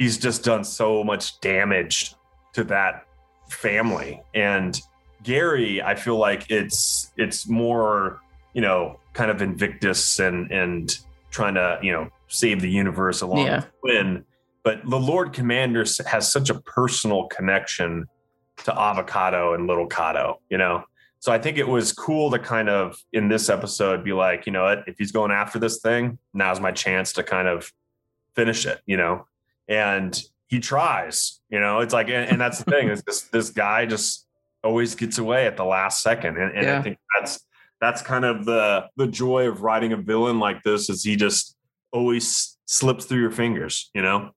he's 0.00 0.18
just 0.18 0.42
done 0.42 0.64
so 0.64 1.04
much 1.04 1.40
damage 1.40 2.16
to 2.54 2.64
that 2.64 3.06
family. 3.48 4.20
And 4.34 4.80
Gary, 5.22 5.80
I 5.80 5.94
feel 5.94 6.16
like 6.16 6.50
it's 6.50 7.12
it's 7.16 7.46
more, 7.48 8.20
you 8.52 8.62
know, 8.62 8.98
kind 9.12 9.30
of 9.30 9.40
Invictus 9.42 10.18
and 10.18 10.50
and 10.50 10.98
trying 11.32 11.54
to, 11.54 11.78
you 11.82 11.90
know, 11.92 12.08
save 12.28 12.60
the 12.60 12.70
universe 12.70 13.20
along 13.22 13.46
Yeah. 13.46 13.56
with 13.56 13.70
Quinn. 13.80 14.24
But 14.62 14.88
the 14.88 14.98
Lord 15.00 15.32
Commander 15.32 15.84
has 16.06 16.30
such 16.30 16.48
a 16.48 16.54
personal 16.60 17.26
connection 17.26 18.06
to 18.64 18.70
Avocato 18.70 19.54
and 19.56 19.66
Little 19.66 19.88
Cato, 19.88 20.40
you 20.48 20.58
know. 20.58 20.84
So 21.18 21.32
I 21.32 21.38
think 21.38 21.58
it 21.58 21.66
was 21.66 21.92
cool 21.92 22.30
to 22.30 22.38
kind 22.38 22.68
of 22.68 22.96
in 23.12 23.28
this 23.28 23.48
episode 23.48 24.04
be 24.04 24.12
like, 24.12 24.46
you 24.46 24.52
know 24.52 24.64
what, 24.64 24.84
if 24.86 24.96
he's 24.98 25.10
going 25.12 25.32
after 25.32 25.58
this 25.58 25.80
thing, 25.80 26.18
now's 26.34 26.60
my 26.60 26.70
chance 26.72 27.12
to 27.14 27.22
kind 27.22 27.48
of 27.48 27.72
finish 28.36 28.66
it, 28.66 28.80
you 28.86 28.96
know. 28.96 29.26
And 29.68 30.20
he 30.46 30.60
tries, 30.60 31.40
you 31.48 31.58
know. 31.60 31.80
It's 31.80 31.94
like, 31.94 32.06
and, 32.08 32.28
and 32.30 32.40
that's 32.40 32.62
the 32.62 32.70
thing 32.70 32.88
is 32.88 33.02
this 33.04 33.22
this 33.32 33.50
guy 33.50 33.86
just 33.86 34.26
always 34.64 34.94
gets 34.94 35.18
away 35.18 35.46
at 35.46 35.56
the 35.56 35.64
last 35.64 36.02
second, 36.02 36.36
and, 36.38 36.56
and 36.56 36.66
Yeah. 36.66 36.78
I 36.78 36.82
think 36.82 36.98
that's 37.18 37.40
that's 37.82 38.00
kind 38.00 38.24
of 38.24 38.44
the 38.44 38.86
the 38.96 39.08
joy 39.08 39.48
of 39.48 39.62
writing 39.62 39.92
a 39.92 39.96
villain 39.96 40.38
like 40.38 40.62
this 40.62 40.88
is 40.88 41.02
he 41.02 41.16
just 41.16 41.56
always 41.92 42.56
slips 42.66 43.04
through 43.04 43.20
your 43.20 43.32
fingers, 43.32 43.90
you 43.92 44.00
know. 44.00 44.30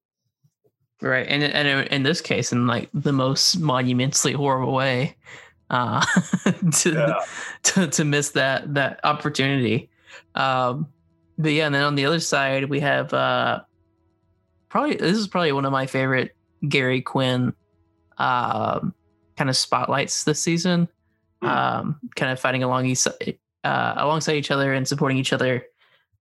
Right, 0.99 1.27
and 1.29 1.43
and 1.43 1.87
in 1.89 2.01
this 2.01 2.21
case, 2.21 2.51
in 2.51 2.65
like 2.65 2.89
the 2.93 3.13
most 3.13 3.59
monumentally 3.59 4.33
horrible 4.33 4.73
way, 4.73 5.15
uh, 5.69 6.03
to, 6.73 6.91
Yeah. 6.91 7.19
to 7.63 7.87
to 7.87 8.03
miss 8.03 8.31
that 8.31 8.73
that 8.73 8.99
opportunity. 9.03 9.89
Um, 10.33 10.87
but 11.37 11.51
yeah, 11.51 11.67
and 11.67 11.75
then 11.75 11.83
on 11.83 11.93
the 11.95 12.05
other 12.07 12.19
side, 12.19 12.67
we 12.67 12.79
have 12.79 13.13
uh, 13.13 13.61
probably 14.69 14.95
this 14.95 15.17
is 15.17 15.27
probably 15.27 15.51
one 15.51 15.65
of 15.65 15.71
my 15.71 15.85
favorite 15.85 16.35
Gary 16.67 17.01
Quinn 17.01 17.53
um, 18.17 18.95
kind 19.37 19.49
of 19.51 19.55
spotlights 19.55 20.23
this 20.23 20.39
season. 20.39 20.87
Hmm. 21.45 21.51
Um, 21.51 21.99
kind 22.15 22.31
of 22.31 22.39
fighting 22.39 22.63
along 22.63 22.87
each, 22.87 23.05
uh, 23.07 23.93
alongside 23.97 24.35
each 24.35 24.51
other 24.51 24.73
and 24.73 24.87
supporting 24.87 25.17
each 25.17 25.33
other 25.33 25.63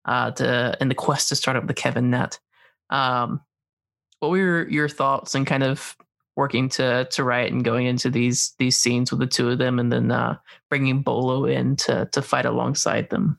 uh, 0.05 0.31
to 0.33 0.77
in 0.81 0.89
the 0.89 0.95
quest 0.95 1.31
to 1.31 1.37
start 1.37 1.57
up 1.57 1.67
the 1.67 1.75
Kevin 1.75 2.11
net. 2.11 2.39
Um, 2.91 3.41
what 4.21 4.31
were 4.31 4.69
your 4.69 4.89
thoughts 4.89 5.35
and 5.35 5.47
kind 5.47 5.63
of 5.63 5.97
working 6.37 6.69
to 6.69 7.07
to 7.11 7.25
write 7.25 7.53
and 7.53 7.65
going 7.65 7.87
into 7.87 8.11
these 8.11 8.55
these 8.59 8.77
scenes 8.77 9.11
with 9.11 9.21
the 9.21 9.27
two 9.27 9.51
of 9.51 9.59
them 9.59 9.79
and 9.79 9.93
then 9.93 10.11
uh, 10.11 10.37
bringing 10.69 11.03
Bolo 11.03 11.45
in 11.45 11.77
to 11.77 12.09
to 12.13 12.23
fight 12.23 12.45
alongside 12.45 13.11
them? 13.11 13.39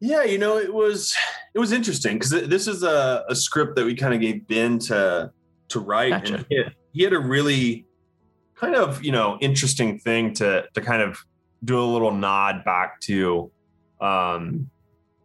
Yeah, 0.00 0.24
you 0.24 0.38
know, 0.38 0.58
it 0.58 0.72
was 0.72 1.14
it 1.54 1.58
was 1.58 1.72
interesting 1.72 2.14
because 2.14 2.30
this 2.30 2.66
is 2.66 2.82
a, 2.82 3.24
a 3.28 3.36
script 3.36 3.76
that 3.76 3.84
we 3.84 3.94
kind 3.94 4.14
of 4.14 4.20
gave 4.20 4.46
Ben 4.46 4.78
to 4.80 5.30
to 5.68 5.80
write, 5.80 6.10
Gotcha. 6.10 6.34
and 6.34 6.46
he 6.48 6.56
had, 6.56 6.74
he 6.92 7.02
had 7.04 7.12
a 7.12 7.18
really 7.18 7.86
kind 8.60 8.74
of 8.74 9.02
you 9.02 9.12
know 9.12 9.38
interesting 9.40 9.98
thing 9.98 10.34
to 10.34 10.64
to 10.74 10.80
kind 10.80 11.02
of 11.02 11.18
do 11.64 11.80
a 11.80 11.84
little 11.84 12.12
nod 12.12 12.64
back 12.64 13.00
to 13.00 13.50
um 14.00 14.68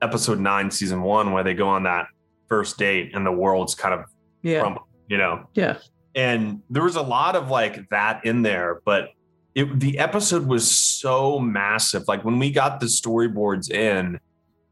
episode 0.01 0.39
nine, 0.39 0.69
season 0.69 1.01
one, 1.01 1.31
where 1.31 1.43
they 1.43 1.53
go 1.53 1.67
on 1.67 1.83
that 1.83 2.07
first 2.47 2.77
date 2.77 3.15
and 3.15 3.25
the 3.25 3.31
world's 3.31 3.73
kind 3.75 3.93
of 3.93 4.05
Yeah, 4.41 4.59
crumble, 4.61 4.87
you 5.07 5.17
know, 5.17 5.47
yeah, 5.53 5.77
and 6.13 6.61
there 6.69 6.83
was 6.83 6.95
a 6.95 7.01
lot 7.01 7.35
of 7.35 7.49
like 7.49 7.89
that 7.89 8.25
in 8.25 8.41
there 8.41 8.81
but 8.85 9.09
it 9.55 9.79
the 9.79 9.99
episode 9.99 10.45
was 10.45 10.69
so 10.69 11.39
massive. 11.39 12.03
Like 12.07 12.23
when 12.25 12.39
we 12.39 12.51
got 12.51 12.79
the 12.79 12.87
storyboards 12.87 13.71
in 13.71 14.19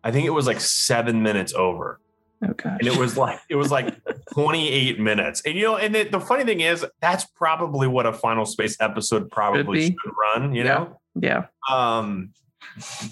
i 0.03 0.11
think 0.11 0.25
it 0.25 0.31
was 0.31 0.45
like 0.45 0.59
seven 0.59 1.23
minutes 1.23 1.53
over 1.53 1.99
oh 2.43 2.53
gosh, 2.53 2.77
and 2.79 2.87
it 2.87 2.97
was 2.97 3.17
like 3.17 3.39
it 3.49 3.55
was 3.55 3.71
like 3.71 3.95
28 4.33 4.99
minutes. 4.99 5.41
And 5.45 5.55
you 5.55 5.63
know 5.63 5.77
and 5.77 5.95
it, 5.95 6.11
the 6.11 6.19
funny 6.19 6.43
thing 6.43 6.61
is 6.61 6.85
that's 7.01 7.25
probably 7.25 7.87
what 7.87 8.05
a 8.05 8.13
final 8.13 8.45
space 8.45 8.77
episode 8.79 9.29
probably 9.31 9.87
should 9.87 9.95
run 10.35 10.53
you 10.53 10.63
know? 10.63 10.99
Yeah, 11.15 11.45
um 11.69 12.31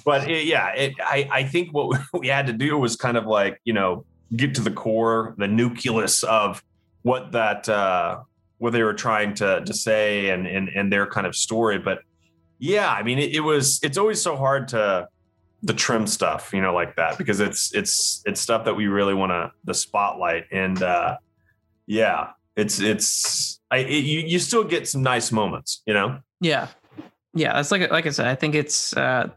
but 0.06 0.30
it, 0.30 0.46
yeah 0.46 0.70
it, 0.70 0.94
i 1.02 1.30
i 1.32 1.44
think 1.44 1.72
what 1.72 2.02
we 2.14 2.28
had 2.30 2.48
to 2.48 2.54
do 2.54 2.78
was 2.78 2.96
kind 2.96 3.18
of 3.18 3.26
like 3.26 3.60
you 3.64 3.74
know 3.74 4.06
get 4.36 4.56
to 4.56 4.62
the 4.62 4.72
core 4.72 5.36
the 5.38 5.48
nucleus 5.48 6.24
of 6.24 6.64
what 7.04 7.32
that 7.34 7.68
uh 7.70 8.20
what 8.58 8.74
they 8.74 8.82
were 8.82 8.94
trying 8.94 9.34
to 9.36 9.62
to 9.66 9.74
say 9.74 10.30
and 10.30 10.48
and 10.48 10.70
and 10.70 10.92
their 10.92 11.06
kind 11.06 11.28
of 11.28 11.36
story. 11.36 11.80
But 11.80 12.00
yeah 12.62 12.92
i 12.92 13.02
mean 13.02 13.18
it, 13.18 13.34
it 13.34 13.40
was 13.40 13.80
it's 13.82 13.98
always 13.98 14.22
so 14.22 14.38
hard 14.38 14.68
to 14.70 15.08
the 15.64 15.74
trim 15.74 16.08
stuff 16.08 16.52
you 16.54 16.62
know 16.62 16.74
like 16.74 16.96
that 16.96 17.18
because 17.18 17.40
it's 17.40 17.74
it's 17.76 18.24
it's 18.26 18.42
stuff 18.42 18.66
that 18.66 18.76
we 18.76 18.88
really 18.88 19.14
want 19.14 19.30
to 19.32 19.52
the 19.64 19.74
spotlight 19.74 20.46
and 20.52 20.82
uh 20.82 21.16
yeah 21.86 22.30
it's 22.56 22.80
it's 22.80 23.60
i 23.70 23.78
it, 23.78 24.04
you 24.04 24.20
you 24.22 24.40
still 24.40 24.64
get 24.64 24.88
some 24.88 25.04
nice 25.04 25.32
moments 25.32 25.84
you 25.86 25.94
know 25.94 26.20
yeah, 26.42 26.68
yeah. 27.36 27.54
That's 27.54 27.72
like 27.72 27.90
like 27.92 28.08
I 28.08 28.10
said. 28.10 28.28
I 28.28 28.36
think 28.36 28.56
it's 28.56 28.98
uh, 28.98 29.30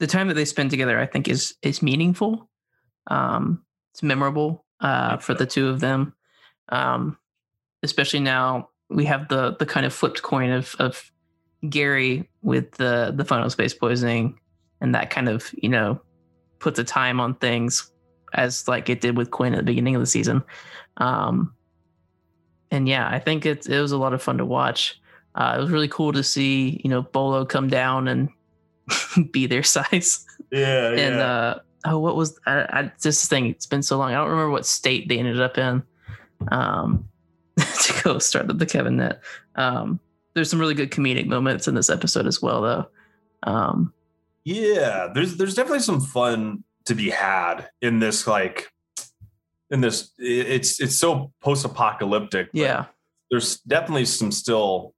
the 0.00 0.06
time 0.06 0.28
that 0.28 0.34
they 0.34 0.44
spend 0.44 0.70
together. 0.70 0.98
I 0.98 1.06
think 1.06 1.28
is 1.28 1.54
is 1.62 1.80
meaningful. 1.80 2.50
Um, 3.06 3.62
it's 3.94 4.02
memorable 4.02 4.66
uh, 4.80 5.16
for 5.18 5.32
the 5.32 5.46
two 5.46 5.68
of 5.68 5.80
them. 5.80 6.12
Um, 6.68 7.16
especially 7.82 8.20
now 8.20 8.70
we 8.90 9.04
have 9.04 9.28
the 9.28 9.56
the 9.56 9.64
kind 9.64 9.86
of 9.86 9.94
flipped 9.94 10.22
coin 10.22 10.50
of 10.50 10.74
of 10.80 11.10
Gary 11.68 12.28
with 12.42 12.72
the 12.72 13.14
the 13.16 13.24
final 13.24 13.48
space 13.48 13.72
poisoning, 13.72 14.38
and 14.80 14.94
that 14.94 15.10
kind 15.10 15.28
of 15.28 15.50
you 15.62 15.68
know 15.68 16.00
puts 16.58 16.78
a 16.78 16.84
time 16.84 17.20
on 17.20 17.34
things 17.36 17.90
as 18.34 18.68
like 18.68 18.88
it 18.88 19.00
did 19.00 19.16
with 19.16 19.30
Quinn 19.30 19.54
at 19.54 19.58
the 19.58 19.64
beginning 19.64 19.96
of 19.96 20.02
the 20.02 20.06
season. 20.06 20.42
Um, 20.98 21.54
and 22.70 22.88
yeah, 22.88 23.08
I 23.08 23.18
think 23.18 23.46
it 23.46 23.66
it 23.66 23.80
was 23.80 23.92
a 23.92 23.98
lot 23.98 24.12
of 24.12 24.22
fun 24.22 24.38
to 24.38 24.44
watch. 24.44 25.00
Uh, 25.34 25.56
it 25.56 25.60
was 25.60 25.70
really 25.70 25.88
cool 25.88 26.12
to 26.12 26.22
see 26.22 26.80
you 26.84 26.90
know 26.90 27.02
Bolo 27.02 27.44
come 27.44 27.68
down 27.68 28.08
and 28.08 28.28
be 29.30 29.46
their 29.46 29.62
size. 29.64 30.24
yeah 30.50 30.90
And 30.90 31.20
uh, 31.20 31.58
oh, 31.84 31.98
what 31.98 32.16
was 32.16 32.38
I, 32.46 32.60
I 32.72 32.92
this 33.02 33.26
thing? 33.26 33.46
It's 33.46 33.66
been 33.66 33.82
so 33.82 33.98
long. 33.98 34.12
I 34.12 34.16
don't 34.16 34.30
remember 34.30 34.50
what 34.50 34.66
state 34.66 35.08
they 35.08 35.18
ended 35.18 35.40
up 35.40 35.58
in. 35.58 35.82
Um, 36.48 37.06
to 37.56 38.02
go 38.02 38.18
start 38.18 38.48
up 38.48 38.58
the 38.58 38.66
Kevin 38.66 38.96
net. 38.96 39.20
Um, 39.56 40.00
there's 40.34 40.48
some 40.48 40.60
really 40.60 40.74
good 40.74 40.90
comedic 40.90 41.26
moments 41.26 41.68
in 41.68 41.74
this 41.74 41.90
episode 41.90 42.26
as 42.26 42.40
well, 42.40 42.62
though. 42.62 42.86
Um, 43.42 43.92
Yeah, 44.44 45.08
there's 45.14 45.36
there's 45.36 45.54
definitely 45.54 45.80
some 45.80 46.00
fun 46.00 46.64
to 46.86 46.94
be 46.94 47.10
had 47.10 47.68
in 47.82 47.98
this 47.98 48.26
like 48.26 48.68
in 49.70 49.80
this 49.80 50.12
it's 50.18 50.80
it's 50.80 50.96
so 50.98 51.32
post-apocalyptic. 51.40 52.50
but 52.52 52.58
yeah, 52.60 52.84
There's 53.30 53.58
definitely 53.60 54.06
some 54.06 54.32
still 54.32 54.94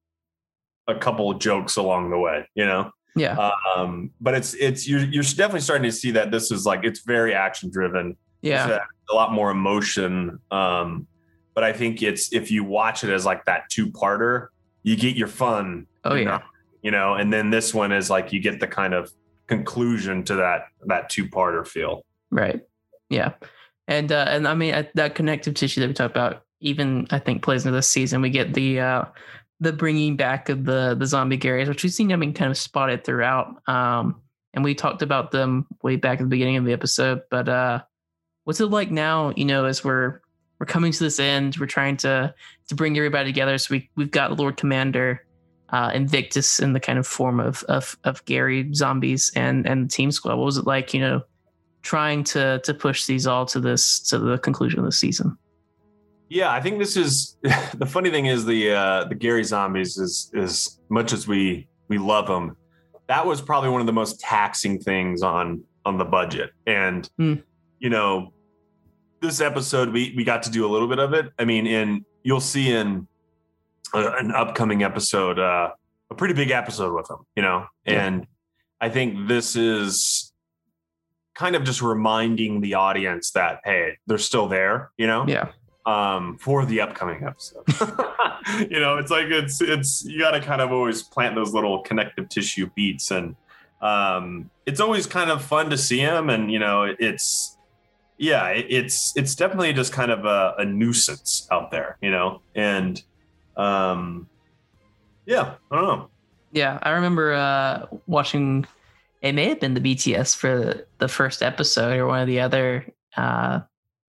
a 0.88 0.94
couple 0.94 1.30
of 1.30 1.38
jokes 1.38 1.76
along 1.76 2.10
the 2.10 2.18
way, 2.18 2.48
you 2.54 2.64
know. 2.64 2.90
yeah, 3.16 3.50
Um 3.76 4.10
but 4.20 4.34
it's 4.34 4.54
it's 4.54 4.88
you're 4.88 5.04
you're 5.04 5.22
definitely 5.22 5.60
starting 5.60 5.84
to 5.90 5.92
see 5.96 6.12
that 6.12 6.30
this 6.30 6.50
is 6.50 6.64
like 6.64 6.80
it's 6.84 7.00
very 7.00 7.34
action 7.34 7.70
driven. 7.70 8.16
yeah, 8.42 8.66
There's 8.66 8.80
a, 8.80 9.12
a 9.12 9.14
lot 9.14 9.32
more 9.32 9.50
emotion 9.50 10.38
um 10.50 11.06
but 11.54 11.64
I 11.64 11.72
think 11.74 12.02
it's 12.02 12.32
if 12.32 12.50
you 12.50 12.64
watch 12.64 13.04
it 13.04 13.10
as 13.10 13.26
like 13.26 13.44
that 13.44 13.68
two-parter, 13.68 14.46
you 14.82 14.96
get 14.96 15.16
your 15.16 15.28
fun 15.28 15.86
oh 16.04 16.14
yeah, 16.14 16.24
know, 16.24 16.40
you 16.82 16.90
know 16.90 17.14
and 17.14 17.30
then 17.32 17.50
this 17.50 17.74
one 17.74 17.92
is 17.92 18.08
like 18.08 18.32
you 18.32 18.40
get 18.40 18.58
the 18.60 18.66
kind 18.66 18.94
of 18.94 19.12
conclusion 19.58 20.24
to 20.24 20.36
that 20.36 20.66
that 20.86 21.08
two-parter 21.08 21.66
feel 21.66 22.04
right, 22.30 22.60
yeah, 23.08 23.32
and 23.88 24.10
uh, 24.10 24.26
and 24.28 24.48
I 24.48 24.54
mean 24.54 24.74
I, 24.74 24.88
that 24.94 25.14
connective 25.14 25.54
tissue 25.54 25.80
that 25.80 25.88
we 25.88 25.94
talked 25.94 26.14
about, 26.14 26.44
even 26.60 27.06
I 27.10 27.18
think 27.18 27.42
plays 27.42 27.64
into 27.64 27.76
this 27.76 27.88
season. 27.88 28.22
We 28.22 28.30
get 28.30 28.54
the 28.54 28.80
uh, 28.80 29.04
the 29.60 29.72
bringing 29.72 30.16
back 30.16 30.48
of 30.48 30.64
the 30.64 30.96
the 30.98 31.06
zombie 31.06 31.38
Garys, 31.38 31.68
which 31.68 31.82
we've 31.82 31.92
seen 31.92 32.12
I 32.12 32.16
mean 32.16 32.34
kind 32.34 32.50
of 32.50 32.58
spotted 32.58 33.04
throughout. 33.04 33.66
Um, 33.68 34.22
and 34.54 34.64
we 34.64 34.74
talked 34.74 35.02
about 35.02 35.30
them 35.30 35.66
way 35.82 35.96
back 35.96 36.18
at 36.18 36.24
the 36.24 36.28
beginning 36.28 36.56
of 36.56 36.64
the 36.64 36.72
episode. 36.72 37.22
But 37.30 37.48
uh, 37.48 37.82
what's 38.44 38.60
it 38.60 38.66
like 38.66 38.90
now? 38.90 39.32
You 39.36 39.44
know, 39.44 39.64
as 39.64 39.84
we're 39.84 40.20
we're 40.58 40.66
coming 40.66 40.92
to 40.92 40.98
this 40.98 41.18
end, 41.18 41.56
we're 41.58 41.66
trying 41.66 41.96
to 41.98 42.34
to 42.68 42.74
bring 42.74 42.96
everybody 42.96 43.28
together. 43.28 43.56
So 43.58 43.74
we 43.74 43.90
we've 43.96 44.10
got 44.10 44.38
Lord 44.38 44.56
Commander, 44.56 45.24
uh, 45.72 45.90
Invictus 45.94 46.60
in 46.60 46.72
the 46.74 46.80
kind 46.80 46.98
of 46.98 47.06
form 47.06 47.40
of 47.40 47.62
of 47.68 47.96
of 48.04 48.24
Gary 48.26 48.72
zombies 48.74 49.32
and 49.34 49.66
and 49.66 49.90
Team 49.90 50.10
Squad. 50.12 50.36
What 50.36 50.44
was 50.44 50.58
it 50.58 50.66
like? 50.66 50.94
You 50.94 51.00
know, 51.00 51.22
trying 51.82 52.24
to 52.24 52.60
to 52.64 52.74
push 52.74 53.06
these 53.06 53.26
all 53.26 53.46
to 53.46 53.58
this 53.60 53.98
to 54.10 54.18
the 54.18 54.38
conclusion 54.38 54.78
of 54.80 54.84
the 54.84 54.92
season. 54.92 55.36
yeah 56.28 56.50
i 56.52 56.60
think 56.60 56.78
this 56.78 56.96
is 56.96 57.36
the 57.74 57.84
funny 57.86 58.10
thing 58.10 58.26
is 58.26 58.44
the 58.46 58.70
uh 58.72 59.04
the 59.04 59.14
gary 59.14 59.44
zombies 59.44 59.98
is 59.98 60.30
as 60.36 60.78
much 60.88 61.12
as 61.12 61.26
we 61.28 61.66
we 61.88 61.98
love 61.98 62.26
them 62.26 62.56
that 63.08 63.26
was 63.26 63.42
probably 63.42 63.68
one 63.68 63.80
of 63.82 63.86
the 63.86 63.92
most 63.92 64.18
taxing 64.20 64.78
things 64.78 65.22
on 65.22 65.62
on 65.84 65.98
the 65.98 66.04
budget 66.04 66.50
and 66.66 67.10
Hmm. 67.18 67.34
you 67.80 67.90
know 67.90 68.32
this 69.20 69.40
episode 69.40 69.90
we 69.92 70.14
we 70.16 70.24
got 70.24 70.42
to 70.44 70.50
do 70.50 70.64
a 70.64 70.70
little 70.70 70.88
bit 70.88 70.98
of 71.00 71.12
it 71.12 71.26
i 71.38 71.44
mean 71.44 71.66
in 71.66 72.04
you'll 72.22 72.40
see 72.40 72.70
in 72.72 73.06
a, 73.94 74.12
an 74.18 74.30
upcoming 74.32 74.82
episode 74.82 75.38
uh 75.38 75.70
a 76.10 76.14
pretty 76.14 76.34
big 76.34 76.50
episode 76.50 76.94
with 76.94 77.06
them 77.08 77.18
you 77.36 77.42
know 77.42 77.66
Yeah. 77.86 78.06
and 78.06 78.26
i 78.80 78.88
think 78.88 79.28
this 79.28 79.56
is 79.56 80.32
kind 81.34 81.56
of 81.56 81.64
just 81.64 81.80
reminding 81.82 82.60
the 82.60 82.74
audience 82.74 83.30
that 83.32 83.60
hey 83.64 83.96
they're 84.06 84.18
still 84.18 84.48
there 84.48 84.90
you 84.98 85.06
know 85.06 85.24
Yeah. 85.26 85.48
um, 85.86 86.36
for 86.38 86.64
the 86.66 86.80
upcoming 86.80 87.24
episode. 87.24 87.64
you 88.70 88.78
know, 88.78 88.98
it's 88.98 89.10
like 89.10 89.26
it's 89.26 89.60
it's 89.60 90.04
you 90.04 90.18
got 90.20 90.32
to 90.32 90.40
kind 90.40 90.60
of 90.60 90.70
always 90.70 91.02
plant 91.02 91.34
those 91.34 91.52
little 91.54 91.80
connective 91.82 92.28
tissue 92.28 92.68
beats, 92.76 93.10
and 93.10 93.34
um, 93.80 94.50
it's 94.66 94.78
always 94.80 95.06
kind 95.06 95.28
of 95.30 95.42
fun 95.42 95.70
to 95.70 95.76
see 95.78 96.00
them. 96.04 96.28
And 96.30 96.52
you 96.52 96.58
know, 96.60 96.84
it's 96.98 97.56
yeah, 98.18 98.48
it's 98.50 99.12
it's 99.16 99.34
definitely 99.34 99.72
just 99.72 99.92
kind 99.92 100.10
of 100.12 100.24
a, 100.24 100.54
a 100.58 100.64
nuisance 100.64 101.48
out 101.50 101.70
there, 101.72 101.96
you 102.00 102.10
know, 102.12 102.42
and 102.54 103.02
um, 103.56 104.28
yeah, 105.26 105.54
I 105.70 105.76
don't 105.76 105.84
know. 105.84 106.10
Yeah, 106.52 106.78
I 106.82 106.90
remember 106.90 107.32
uh, 107.32 107.86
watching. 108.06 108.66
It 109.22 109.32
may 109.32 109.48
have 109.48 109.60
been 109.60 109.74
the 109.74 109.80
BTS 109.80 110.36
for 110.36 110.86
the 110.98 111.08
first 111.08 111.42
episode 111.42 111.98
or 111.98 112.06
one 112.06 112.20
of 112.20 112.26
the 112.26 112.40
other 112.40 112.86
uh, 113.16 113.60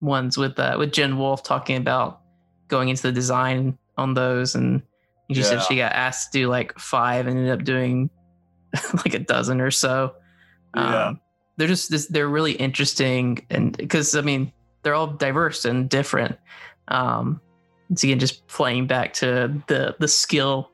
ones 0.01 0.37
with 0.37 0.57
uh, 0.59 0.75
with 0.77 0.91
Jen 0.91 1.17
Wolf 1.17 1.43
talking 1.43 1.77
about 1.77 2.21
going 2.67 2.89
into 2.89 3.03
the 3.03 3.11
design 3.11 3.77
on 3.97 4.13
those, 4.13 4.55
and 4.55 4.81
she 5.31 5.39
yeah. 5.39 5.45
said 5.45 5.61
she 5.63 5.77
got 5.77 5.93
asked 5.93 6.31
to 6.31 6.39
do 6.39 6.47
like 6.49 6.77
five, 6.79 7.27
and 7.27 7.37
ended 7.37 7.53
up 7.53 7.63
doing 7.63 8.09
like 8.93 9.13
a 9.13 9.19
dozen 9.19 9.61
or 9.61 9.71
so. 9.71 10.15
Yeah. 10.75 11.05
Um, 11.07 11.19
they're 11.57 11.67
just 11.67 11.91
this, 11.91 12.07
they're 12.07 12.27
really 12.27 12.53
interesting, 12.53 13.45
and 13.49 13.77
because 13.77 14.15
I 14.15 14.21
mean 14.21 14.51
they're 14.81 14.95
all 14.95 15.07
diverse 15.07 15.65
and 15.65 15.89
different. 15.89 16.37
Um, 16.87 17.39
again, 18.01 18.17
just 18.17 18.47
playing 18.47 18.87
back 18.87 19.13
to 19.15 19.61
the 19.67 19.95
the 19.99 20.07
skill 20.07 20.71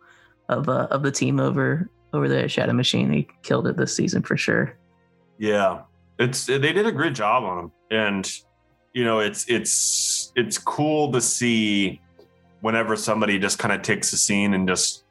of 0.47 0.69
uh, 0.69 0.88
of 0.91 1.01
the 1.03 1.12
team 1.12 1.39
over 1.39 1.89
over 2.13 2.29
the 2.29 2.47
Shadow 2.47 2.73
Machine. 2.73 3.12
He 3.12 3.27
killed 3.41 3.67
it 3.67 3.77
this 3.77 3.95
season 3.95 4.21
for 4.21 4.38
sure. 4.38 4.77
Yeah, 5.39 5.82
it's 6.19 6.45
they 6.45 6.60
did 6.60 6.86
a 6.86 6.91
great 6.91 7.15
job 7.15 7.43
on 7.43 7.58
him, 7.58 7.71
and 7.89 8.32
you 8.93 9.03
know 9.03 9.19
it's 9.19 9.49
it's 9.49 10.32
it's 10.36 10.58
cool 10.58 11.12
to 11.12 11.21
see 11.21 12.01
whenever 12.62 12.95
somebody 12.95 13.39
just 13.39 13.60
kind 13.60 13.73
of 13.73 13.82
takes 13.82 14.12
a 14.13 14.17
scene 14.17 14.53
and 14.53 14.67
just 14.67 15.03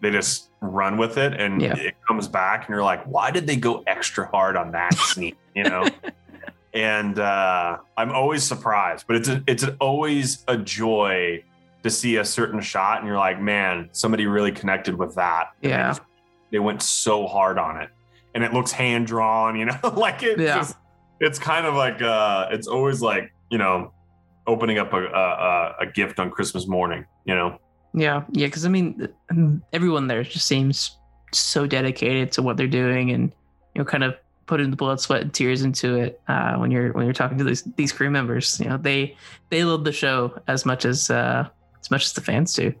they 0.00 0.10
just 0.10 0.50
run 0.60 0.96
with 0.96 1.16
it 1.16 1.38
and 1.40 1.62
yeah. 1.62 1.74
it 1.76 1.94
comes 2.06 2.28
back 2.28 2.66
and 2.66 2.74
you're 2.74 2.84
like 2.84 3.02
why 3.04 3.30
did 3.30 3.46
they 3.46 3.56
go 3.56 3.82
extra 3.86 4.26
hard 4.28 4.56
on 4.56 4.70
that 4.72 4.92
scene 4.98 5.36
you 5.54 5.64
know 5.64 5.86
and 6.74 7.18
uh, 7.18 7.78
i'm 7.96 8.10
always 8.10 8.42
surprised 8.42 9.06
but 9.06 9.16
it's 9.16 9.28
a, 9.28 9.42
it's 9.46 9.64
always 9.80 10.44
a 10.48 10.56
joy 10.56 11.42
to 11.82 11.90
see 11.90 12.16
a 12.16 12.24
certain 12.24 12.60
shot 12.60 12.98
and 12.98 13.06
you're 13.06 13.18
like, 13.18 13.40
man, 13.40 13.88
somebody 13.92 14.26
really 14.26 14.52
connected 14.52 14.96
with 14.96 15.14
that. 15.14 15.50
Yeah. 15.62 15.68
They, 15.70 15.88
just, 15.90 16.02
they, 16.52 16.58
went 16.58 16.82
so 16.82 17.26
hard 17.26 17.58
on 17.58 17.80
it. 17.80 17.90
And 18.34 18.44
it 18.44 18.52
looks 18.52 18.70
hand 18.70 19.06
drawn, 19.06 19.56
you 19.56 19.66
know, 19.66 19.78
like 19.96 20.22
it 20.22 20.38
yeah. 20.38 20.56
just 20.56 20.76
it's 21.20 21.38
kind 21.38 21.66
of 21.66 21.74
like 21.74 22.00
uh 22.00 22.48
it's 22.50 22.66
always 22.66 23.02
like, 23.02 23.32
you 23.50 23.58
know, 23.58 23.92
opening 24.46 24.78
up 24.78 24.92
a 24.92 25.04
a, 25.06 25.76
a 25.80 25.86
gift 25.86 26.18
on 26.20 26.30
Christmas 26.30 26.66
morning, 26.66 27.04
you 27.24 27.34
know. 27.34 27.58
Yeah. 27.92 28.24
Yeah, 28.30 28.48
cuz 28.48 28.64
I 28.64 28.68
mean 28.68 29.08
everyone 29.72 30.06
there 30.06 30.22
just 30.22 30.46
seems 30.46 30.96
so 31.32 31.66
dedicated 31.66 32.32
to 32.32 32.42
what 32.42 32.56
they're 32.56 32.66
doing 32.66 33.10
and 33.10 33.32
you 33.74 33.80
know 33.80 33.84
kind 33.84 34.04
of 34.04 34.16
putting 34.50 34.68
the 34.68 34.76
blood, 34.76 35.00
sweat, 35.00 35.22
and 35.22 35.32
tears 35.32 35.62
into 35.62 35.94
it 35.94 36.20
uh, 36.26 36.56
when 36.56 36.72
you're 36.72 36.92
when 36.92 37.04
you're 37.04 37.14
talking 37.14 37.38
to 37.38 37.44
these 37.44 37.62
these 37.76 37.92
crew 37.92 38.10
members. 38.10 38.58
You 38.58 38.68
know, 38.68 38.76
they 38.76 39.16
they 39.48 39.62
love 39.64 39.84
the 39.84 39.92
show 39.92 40.36
as 40.48 40.66
much 40.66 40.84
as 40.84 41.08
uh, 41.08 41.48
as 41.80 41.90
much 41.90 42.04
as 42.04 42.12
the 42.12 42.20
fans 42.20 42.54
do. 42.54 42.74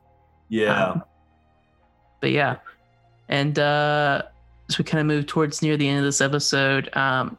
Yeah. 0.48 0.84
Um, 0.84 1.04
but 2.20 2.30
yeah, 2.30 2.56
and 3.28 3.58
uh, 3.58 4.22
as 4.68 4.78
we 4.78 4.84
kind 4.84 5.00
of 5.00 5.06
move 5.06 5.26
towards 5.26 5.62
near 5.62 5.76
the 5.76 5.88
end 5.88 5.98
of 5.98 6.04
this 6.04 6.20
episode, 6.20 6.94
um, 6.96 7.38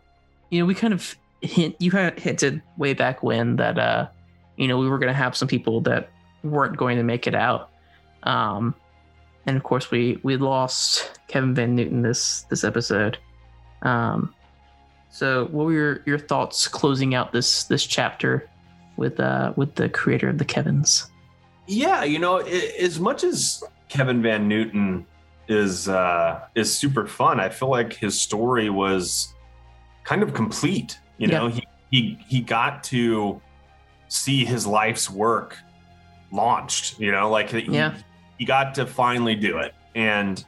you 0.50 0.60
know, 0.60 0.66
we 0.66 0.74
kind 0.74 0.94
of 0.94 1.16
hint 1.42 1.76
you 1.80 1.92
kind 1.92 2.08
of 2.08 2.22
hinted 2.22 2.62
way 2.78 2.94
back 2.94 3.24
when 3.24 3.56
that 3.58 3.78
uh, 3.78 4.08
you 4.58 4.68
know 4.68 4.78
we 4.78 4.88
were 4.90 4.98
going 4.98 5.12
to 5.12 5.14
have 5.14 5.36
some 5.36 5.48
people 5.48 5.82
that 5.82 6.10
weren't 6.44 6.78
going 6.78 6.98
to 6.98 7.04
make 7.04 7.28
it 7.28 7.36
out. 7.36 7.70
Um, 8.24 8.76
and 9.46 9.58
of 9.58 9.64
course 9.64 9.92
we 9.92 10.20
we 10.24 10.38
lost 10.38 11.20
Kevin 11.28 11.54
Van 11.54 11.76
Newton 11.76 12.02
this 12.02 12.44
this 12.44 12.64
episode. 12.64 13.18
Um, 13.82 14.34
so 15.10 15.46
what 15.52 15.66
were 15.66 15.74
your, 15.74 16.04
your 16.06 16.20
thoughts 16.20 16.68
closing 16.68 17.16
out 17.16 17.34
this 17.34 17.66
this 17.66 17.86
chapter 17.86 18.50
with 18.98 19.20
uh 19.20 19.54
with 19.56 19.76
the 19.76 19.90
creator 19.90 20.30
of 20.30 20.38
the 20.38 20.46
Kevins? 20.46 21.12
Yeah, 21.68 22.04
you 22.04 22.20
know, 22.20 22.38
it, 22.38 22.76
as 22.80 23.00
much 23.00 23.24
as 23.24 23.64
Kevin 23.88 24.22
Van 24.22 24.48
Newton 24.48 25.06
is 25.48 25.88
uh, 25.88 26.42
is 26.56 26.76
super 26.76 27.08
fun, 27.08 27.40
I 27.40 27.50
feel 27.50 27.70
like 27.70 27.94
his 27.94 28.20
story 28.20 28.70
was 28.70 29.34
kind 30.04 30.24
of 30.24 30.34
complete. 30.34 31.00
You 31.18 31.28
know, 31.28 31.48
yeah. 31.48 31.54
he 31.54 31.68
he 31.92 32.20
he 32.28 32.42
got 32.42 32.84
to 32.86 33.42
see 34.08 34.44
his 34.44 34.66
life's 34.66 35.10
work 35.10 35.58
launched. 36.32 37.00
You 37.00 37.12
know, 37.12 37.30
like 37.30 37.50
he, 37.50 37.62
yeah. 37.62 37.96
he 38.38 38.46
got 38.46 38.76
to 38.76 38.86
finally 38.86 39.36
do 39.36 39.60
it, 39.60 39.74
and 39.96 40.44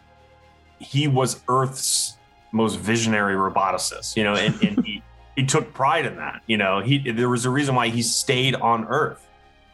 he 0.80 1.08
was 1.08 1.42
Earth's 1.48 2.18
most 2.52 2.80
visionary 2.80 3.36
roboticist. 3.36 4.16
You 4.16 4.24
know, 4.24 4.36
and, 4.36 4.62
and 4.64 4.86
he 4.86 5.04
he 5.36 5.46
took 5.46 5.74
pride 5.74 6.06
in 6.06 6.16
that. 6.18 6.42
You 6.48 6.58
know, 6.58 6.82
he 6.82 7.12
there 7.12 7.30
was 7.30 7.46
a 7.46 7.50
reason 7.50 7.76
why 7.76 7.90
he 7.90 8.02
stayed 8.02 8.56
on 8.56 8.86
Earth 8.86 9.28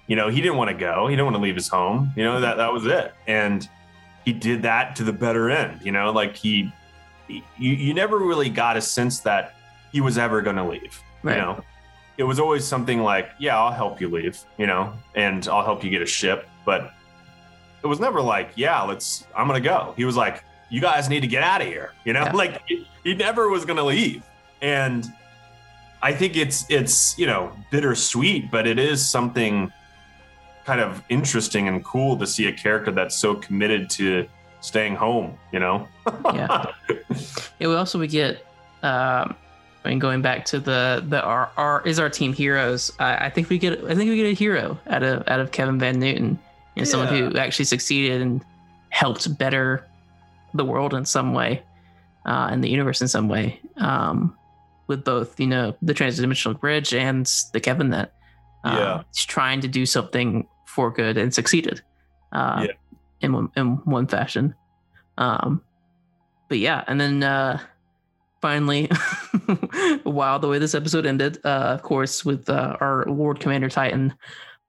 you 0.10 0.15
know, 0.15 0.28
he 0.28 0.41
didn't 0.41 0.58
want 0.58 0.72
to 0.72 0.76
go. 0.76 1.08
He 1.08 1.15
didn't 1.15 1.26
want 1.26 1.36
to 1.36 1.41
leave 1.41 1.56
his 1.56 1.67
home. 1.67 2.12
You 2.15 2.24
know, 2.24 2.41
that 2.41 2.58
that 2.58 2.74
was 2.74 2.88
it. 2.88 3.13
And 3.28 3.69
he 4.26 4.34
did 4.34 4.63
that 4.63 4.95
to 4.95 5.04
the 5.04 5.13
better 5.13 5.52
end. 5.52 5.82
You 5.84 5.91
know, 5.91 6.12
like 6.12 6.36
he, 6.36 6.74
he 7.28 7.43
you, 7.60 7.74
you 7.74 7.93
never 7.93 8.17
really 8.17 8.50
got 8.50 8.76
a 8.76 8.82
sense 8.82 9.19
that 9.19 9.56
he 9.91 10.02
was 10.02 10.17
ever 10.17 10.41
going 10.41 10.56
to 10.56 10.63
leave. 10.63 11.00
Right. 11.22 11.36
You 11.36 11.41
know, 11.41 11.63
it 12.17 12.24
was 12.24 12.39
always 12.39 12.65
something 12.65 13.04
like, 13.04 13.30
yeah, 13.38 13.58
I'll 13.58 13.72
help 13.72 14.02
you 14.02 14.10
leave. 14.10 14.39
You 14.58 14.65
know, 14.65 14.93
and 15.13 15.48
I'll 15.48 15.63
help 15.63 15.84
you 15.84 15.91
get 15.91 16.02
a 16.02 16.08
ship. 16.08 16.50
But 16.65 16.91
it 17.84 17.88
was 17.88 18.00
never 18.00 18.19
like, 18.19 18.50
yeah, 18.56 18.82
let's. 18.82 19.28
I'm 19.36 19.48
going 19.48 19.62
to 19.62 19.69
go. 19.69 19.93
He 19.95 20.06
was 20.06 20.17
like, 20.17 20.43
you 20.72 20.82
guys 20.82 21.08
need 21.08 21.19
to 21.19 21.28
get 21.28 21.43
out 21.43 21.62
of 21.62 21.67
here. 21.67 21.93
You 22.04 22.13
know, 22.13 22.24
yeah. 22.24 22.32
like 22.32 22.67
he, 22.67 22.88
he 23.04 23.13
never 23.13 23.48
was 23.48 23.63
going 23.63 23.78
to 23.78 23.84
leave. 23.84 24.24
And 24.60 25.06
I 26.02 26.13
think 26.13 26.36
it's 26.36 26.65
it's 26.67 27.15
you 27.19 27.28
know 27.28 27.52
bittersweet, 27.69 28.50
but 28.50 28.65
it 28.65 28.80
is 28.80 29.08
something 29.08 29.72
kind 30.69 30.82
of 30.82 31.03
interesting 31.10 31.67
and 31.67 31.84
cool 31.84 32.15
to 32.15 32.27
see 32.27 32.45
a 32.45 32.53
character 32.53 32.91
that's 32.91 33.15
so 33.15 33.34
committed 33.34 33.89
to 33.89 34.27
staying 34.62 34.95
home, 34.95 35.36
you 35.51 35.60
know? 35.60 35.88
yeah. 36.32 36.63
Yeah, 37.60 37.67
we 37.69 37.73
also 37.73 37.97
we 37.97 38.08
get 38.08 38.45
um 38.84 39.36
I 39.84 39.89
mean 39.89 39.97
going 39.97 40.21
back 40.21 40.45
to 40.45 40.60
the 40.60 41.03
the 41.08 41.23
our, 41.23 41.49
our 41.58 41.82
is 41.88 41.97
our 41.97 42.08
team 42.08 42.34
heroes. 42.34 42.91
I, 42.99 43.25
I 43.25 43.29
think 43.32 43.49
we 43.49 43.58
get 43.58 43.84
I 43.84 43.95
think 43.95 44.12
we 44.12 44.15
get 44.15 44.27
a 44.27 44.34
hero 44.34 44.77
out 44.86 45.01
of 45.01 45.27
out 45.27 45.39
of 45.39 45.51
Kevin 45.51 45.79
Van 45.79 45.99
Newton. 45.99 46.27
You 46.27 46.36
know, 46.36 46.39
yeah. 46.75 46.84
someone 46.84 47.08
who 47.08 47.36
actually 47.39 47.65
succeeded 47.65 48.21
and 48.21 48.45
helped 48.89 49.36
better 49.39 49.88
the 50.53 50.63
world 50.63 50.93
in 50.93 51.03
some 51.03 51.34
way, 51.34 51.63
uh, 52.27 52.49
and 52.51 52.63
the 52.63 52.69
universe 52.69 53.01
in 53.01 53.08
some 53.08 53.27
way. 53.27 53.60
Um, 53.77 54.38
with 54.86 55.03
both, 55.03 55.39
you 55.39 55.47
know, 55.47 55.75
the 55.82 55.93
transdimensional 55.95 56.60
bridge 56.60 56.93
and 56.93 57.27
the 57.53 57.60
Kevin 57.60 57.89
that 57.89 58.13
uh, 58.63 58.75
yeah. 58.77 59.03
he's 59.13 59.25
trying 59.25 59.62
to 59.62 59.67
do 59.67 59.86
something 59.86 60.47
for 60.80 60.89
good 60.89 61.18
and 61.18 61.34
succeeded 61.34 61.82
uh, 62.32 62.65
yeah. 62.65 62.74
in 63.20 63.34
one, 63.34 63.52
in 63.58 63.76
one 63.84 64.08
fashion. 64.08 64.56
Um, 65.18 65.62
but 66.48 66.60
yeah, 66.60 66.86
and 66.88 67.02
then 67.02 67.22
uh, 67.22 67.60
finally, 68.42 68.89
wow, 70.06 70.38
the 70.38 70.48
way 70.48 70.58
this 70.58 70.74
episode 70.74 71.06
ended, 71.06 71.38
uh, 71.44 71.76
of 71.76 71.82
course, 71.82 72.24
with 72.24 72.50
uh, 72.50 72.78
our 72.80 73.04
Lord 73.10 73.42
Commander 73.42 73.68
Titan, 73.68 74.13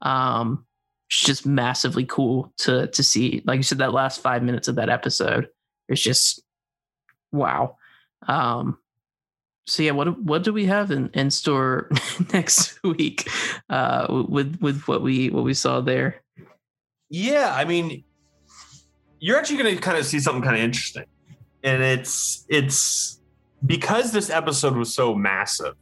um, 0.01 0.65
it's 1.09 1.23
just 1.23 1.45
massively 1.45 2.03
cool 2.03 2.51
to 2.57 2.87
to 2.87 3.03
see. 3.03 3.41
Like 3.45 3.55
you 3.55 3.63
said, 3.63 3.77
that 3.77 3.93
last 3.93 4.21
five 4.21 4.43
minutes 4.43 4.67
of 4.67 4.75
that 4.75 4.89
episode 4.89 5.47
is 5.87 6.03
just 6.03 6.43
wow. 7.31 7.77
Um, 8.27 8.79
so 9.65 9.83
yeah, 9.83 9.91
what 9.91 10.19
what 10.21 10.43
do 10.43 10.53
we 10.53 10.65
have 10.65 10.91
in, 10.91 11.09
in 11.13 11.29
store 11.29 11.89
next 12.33 12.81
week 12.83 13.29
uh, 13.69 14.23
with 14.27 14.57
with 14.59 14.81
what 14.87 15.01
we 15.01 15.29
what 15.29 15.43
we 15.43 15.53
saw 15.53 15.81
there? 15.81 16.21
Yeah, 17.09 17.53
I 17.55 17.65
mean, 17.65 18.03
you're 19.19 19.37
actually 19.37 19.61
going 19.61 19.75
to 19.75 19.81
kind 19.81 19.97
of 19.97 20.05
see 20.05 20.19
something 20.19 20.41
kind 20.41 20.55
of 20.55 20.61
interesting, 20.61 21.05
and 21.63 21.83
it's 21.83 22.45
it's 22.49 23.21
because 23.65 24.11
this 24.11 24.29
episode 24.29 24.75
was 24.75 24.93
so 24.93 25.13
massive. 25.13 25.75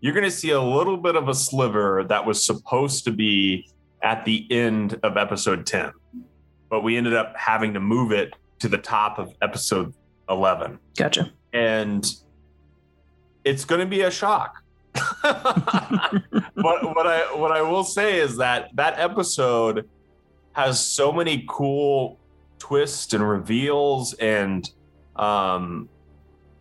You're 0.00 0.12
going 0.12 0.24
to 0.24 0.30
see 0.30 0.50
a 0.50 0.60
little 0.60 0.98
bit 0.98 1.16
of 1.16 1.28
a 1.28 1.34
sliver 1.34 2.04
that 2.08 2.26
was 2.26 2.44
supposed 2.44 3.04
to 3.04 3.10
be 3.10 3.70
at 4.02 4.26
the 4.26 4.46
end 4.50 5.00
of 5.02 5.16
episode 5.16 5.64
10, 5.64 5.92
but 6.68 6.82
we 6.82 6.98
ended 6.98 7.14
up 7.14 7.34
having 7.38 7.72
to 7.72 7.80
move 7.80 8.12
it 8.12 8.34
to 8.58 8.68
the 8.68 8.76
top 8.76 9.18
of 9.18 9.32
episode 9.40 9.94
11. 10.28 10.78
Gotcha. 10.94 11.32
And 11.54 12.04
it's 13.44 13.64
going 13.64 13.80
to 13.80 13.86
be 13.86 14.02
a 14.02 14.10
shock. 14.10 14.62
but 15.22 16.24
what 16.54 17.06
I 17.06 17.20
what 17.34 17.50
I 17.50 17.62
will 17.62 17.82
say 17.82 18.20
is 18.20 18.36
that 18.36 18.70
that 18.74 18.98
episode 18.98 19.88
has 20.52 20.78
so 20.78 21.10
many 21.10 21.44
cool 21.48 22.18
twists 22.60 23.12
and 23.12 23.28
reveals 23.28 24.14
and 24.14 24.70
um 25.16 25.88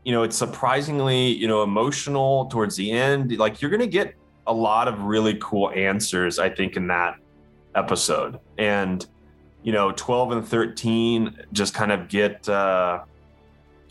you 0.04 0.12
know 0.12 0.24
it's 0.24 0.36
surprisingly 0.36 1.28
you 1.28 1.48
know 1.48 1.62
emotional 1.62 2.48
towards 2.48 2.76
the 2.76 2.91
end 2.91 3.38
like 3.38 3.62
you're 3.62 3.69
going 3.69 3.80
to 3.80 3.88
get 3.88 4.15
a 4.48 4.54
lot 4.54 4.88
of 4.88 5.04
really 5.04 5.38
cool 5.39 5.69
answers 5.76 6.39
i 6.39 6.50
think 6.50 6.76
in 6.76 6.88
that 6.88 7.15
episode. 7.76 8.39
And 8.58 9.06
you 9.63 9.72
know, 9.72 9.91
12 9.93 10.32
and 10.34 10.48
13 10.48 11.46
just 11.54 11.74
kind 11.74 11.91
of 11.91 12.10
get 12.10 12.48
uh, 12.50 13.04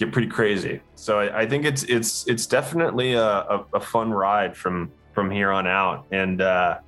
get 0.05 0.13
pretty 0.13 0.29
crazy. 0.29 0.81
So 0.95 1.21
I, 1.21 1.43
I 1.43 1.47
think 1.47 1.65
it's 1.65 1.85
it's 1.85 2.27
it's 2.27 2.47
definitely 2.47 3.15
a, 3.15 3.25
a, 3.25 3.65
a, 3.75 3.81
fun 3.81 4.11
ride 4.11 4.57
from 4.57 4.91
from 5.13 5.31
here 5.31 5.51
on 5.51 5.67
out. 5.67 6.07
And 6.11 6.41
uh, 6.41 6.79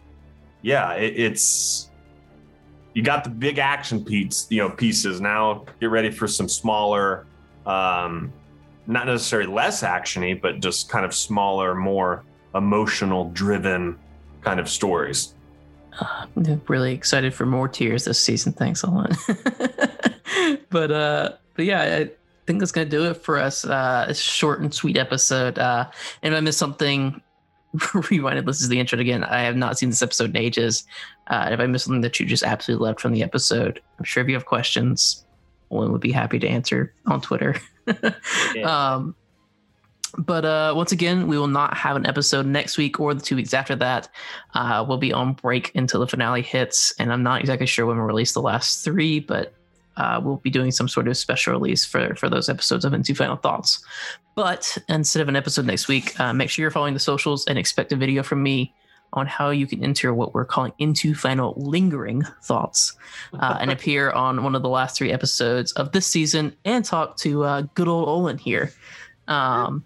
yeah, 0.62 0.94
it, 0.94 1.18
it's 1.18 1.90
you 2.94 3.02
got 3.02 3.24
the 3.24 3.30
big 3.30 3.58
action 3.58 4.04
piece, 4.04 4.46
you 4.50 4.58
know, 4.58 4.70
pieces. 4.70 5.20
Now 5.20 5.64
get 5.80 5.90
ready 5.90 6.10
for 6.10 6.26
some 6.26 6.48
smaller, 6.48 7.26
um, 7.66 8.32
not 8.86 9.06
necessarily 9.06 9.52
less 9.52 9.82
actiony, 9.82 10.40
but 10.40 10.60
just 10.60 10.88
kind 10.88 11.04
of 11.04 11.14
smaller, 11.14 11.74
more 11.74 12.24
emotional 12.54 13.30
driven 13.30 13.98
kind 14.42 14.58
of 14.58 14.68
stories. 14.68 15.34
I'm 16.00 16.60
really 16.66 16.92
excited 16.92 17.32
for 17.32 17.46
more 17.46 17.68
tears 17.68 18.06
this 18.06 18.18
season. 18.18 18.52
Thanks 18.52 18.82
a 18.82 18.90
lot. 18.90 19.12
but 20.70 20.90
uh, 20.90 21.32
but 21.54 21.64
yeah, 21.64 21.82
I 21.82 22.10
think 22.46 22.60
that's 22.60 22.72
gonna 22.72 22.86
do 22.86 23.04
it 23.10 23.14
for 23.14 23.38
us. 23.38 23.64
Uh, 23.64 24.06
a 24.08 24.14
short 24.14 24.60
and 24.60 24.72
sweet 24.72 24.96
episode. 24.96 25.58
Uh, 25.58 25.90
and 26.22 26.34
if 26.34 26.38
I 26.38 26.40
missed 26.40 26.58
something, 26.58 27.20
rewinded. 27.74 28.46
This 28.46 28.60
is 28.60 28.68
the 28.68 28.78
intro 28.78 28.98
again. 28.98 29.24
I 29.24 29.40
have 29.42 29.56
not 29.56 29.78
seen 29.78 29.90
this 29.90 30.02
episode 30.02 30.30
in 30.30 30.36
ages. 30.36 30.84
Uh, 31.26 31.48
if 31.50 31.60
I 31.60 31.66
missed 31.66 31.86
something 31.86 32.02
that 32.02 32.20
you 32.20 32.26
just 32.26 32.44
absolutely 32.44 32.86
loved 32.86 33.00
from 33.00 33.12
the 33.12 33.22
episode, 33.22 33.80
I'm 33.98 34.04
sure 34.04 34.22
if 34.22 34.28
you 34.28 34.34
have 34.34 34.46
questions, 34.46 35.24
Owen 35.70 35.90
would 35.90 36.00
be 36.00 36.12
happy 36.12 36.38
to 36.38 36.46
answer 36.46 36.94
on 37.06 37.20
Twitter. 37.20 37.56
yeah. 38.54 38.94
um, 38.94 39.16
but 40.16 40.44
uh, 40.44 40.72
once 40.76 40.92
again, 40.92 41.26
we 41.26 41.36
will 41.36 41.48
not 41.48 41.76
have 41.76 41.96
an 41.96 42.06
episode 42.06 42.46
next 42.46 42.78
week 42.78 43.00
or 43.00 43.14
the 43.14 43.20
two 43.20 43.34
weeks 43.34 43.52
after 43.52 43.74
that. 43.76 44.08
Uh, 44.54 44.84
we'll 44.86 44.98
be 44.98 45.12
on 45.12 45.32
break 45.32 45.74
until 45.74 46.00
the 46.00 46.06
finale 46.06 46.42
hits, 46.42 46.94
and 47.00 47.12
I'm 47.12 47.24
not 47.24 47.40
exactly 47.40 47.66
sure 47.66 47.86
when 47.86 47.96
we'll 47.96 48.06
release 48.06 48.32
the 48.32 48.42
last 48.42 48.84
three, 48.84 49.18
but 49.18 49.54
uh, 49.96 50.20
we'll 50.22 50.36
be 50.36 50.50
doing 50.50 50.70
some 50.70 50.88
sort 50.88 51.08
of 51.08 51.16
special 51.16 51.52
release 51.52 51.84
for 51.84 52.14
for 52.14 52.28
those 52.28 52.48
episodes 52.48 52.84
of 52.84 52.92
Into 52.92 53.14
Final 53.14 53.36
Thoughts. 53.36 53.84
But 54.34 54.78
instead 54.88 55.22
of 55.22 55.28
an 55.28 55.36
episode 55.36 55.66
next 55.66 55.88
week, 55.88 56.18
uh, 56.18 56.32
make 56.32 56.50
sure 56.50 56.62
you're 56.62 56.70
following 56.70 56.94
the 56.94 57.00
socials 57.00 57.44
and 57.46 57.58
expect 57.58 57.92
a 57.92 57.96
video 57.96 58.22
from 58.22 58.42
me 58.42 58.74
on 59.14 59.26
how 59.26 59.50
you 59.50 59.66
can 59.66 59.82
enter 59.82 60.12
what 60.12 60.34
we're 60.34 60.44
calling 60.44 60.72
Into 60.78 61.14
Final 61.14 61.54
Lingering 61.56 62.22
Thoughts 62.42 62.96
uh, 63.34 63.58
and 63.60 63.70
appear 63.72 64.10
on 64.10 64.42
one 64.42 64.54
of 64.54 64.62
the 64.62 64.68
last 64.68 64.96
three 64.96 65.12
episodes 65.12 65.72
of 65.72 65.92
this 65.92 66.06
season 66.06 66.54
and 66.64 66.84
talk 66.84 67.16
to 67.18 67.44
uh, 67.44 67.62
good 67.74 67.88
old 67.88 68.08
Olan 68.08 68.40
here. 68.40 68.72
Um, 69.28 69.84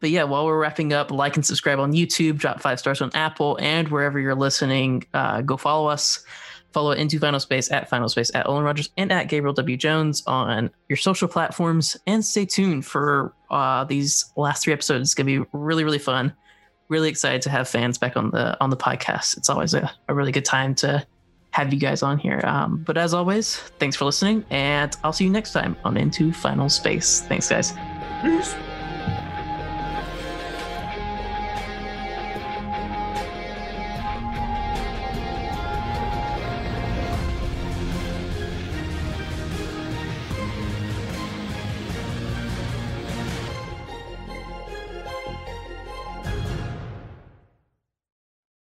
but 0.00 0.10
yeah, 0.10 0.24
while 0.24 0.46
we're 0.46 0.58
wrapping 0.58 0.92
up, 0.92 1.10
like 1.10 1.36
and 1.36 1.44
subscribe 1.44 1.78
on 1.78 1.92
YouTube, 1.92 2.38
drop 2.38 2.60
five 2.60 2.78
stars 2.78 3.00
on 3.00 3.10
Apple, 3.14 3.58
and 3.60 3.88
wherever 3.88 4.18
you're 4.18 4.34
listening, 4.34 5.04
uh, 5.14 5.40
go 5.42 5.56
follow 5.56 5.88
us. 5.88 6.24
Follow 6.72 6.92
Into 6.92 7.18
Final 7.18 7.40
Space 7.40 7.70
at 7.70 7.88
Final 7.88 8.08
Space 8.08 8.30
at 8.34 8.46
Olan 8.46 8.64
Rogers 8.64 8.90
and 8.96 9.10
at 9.10 9.28
Gabriel 9.28 9.54
W. 9.54 9.76
Jones 9.76 10.22
on 10.26 10.70
your 10.88 10.96
social 10.96 11.28
platforms. 11.28 11.96
And 12.06 12.24
stay 12.24 12.44
tuned 12.44 12.84
for 12.84 13.34
uh, 13.50 13.84
these 13.84 14.32
last 14.36 14.64
three 14.64 14.72
episodes. 14.72 15.08
It's 15.08 15.14
gonna 15.14 15.26
be 15.26 15.44
really, 15.52 15.84
really 15.84 15.98
fun. 15.98 16.32
Really 16.88 17.08
excited 17.08 17.42
to 17.42 17.50
have 17.50 17.68
fans 17.68 17.98
back 17.98 18.16
on 18.16 18.30
the 18.30 18.60
on 18.62 18.70
the 18.70 18.76
podcast. 18.76 19.36
It's 19.36 19.50
always 19.50 19.74
a, 19.74 19.90
a 20.08 20.14
really 20.14 20.32
good 20.32 20.44
time 20.44 20.74
to 20.76 21.04
have 21.50 21.72
you 21.72 21.80
guys 21.80 22.02
on 22.02 22.18
here. 22.18 22.40
Um, 22.44 22.84
but 22.86 22.98
as 22.98 23.14
always, 23.14 23.56
thanks 23.78 23.96
for 23.96 24.04
listening, 24.04 24.44
and 24.50 24.94
I'll 25.02 25.12
see 25.12 25.24
you 25.24 25.30
next 25.30 25.52
time 25.52 25.76
on 25.84 25.96
Into 25.96 26.32
Final 26.32 26.68
Space. 26.68 27.22
Thanks, 27.22 27.48
guys. 27.48 27.72
Peace. 28.22 28.54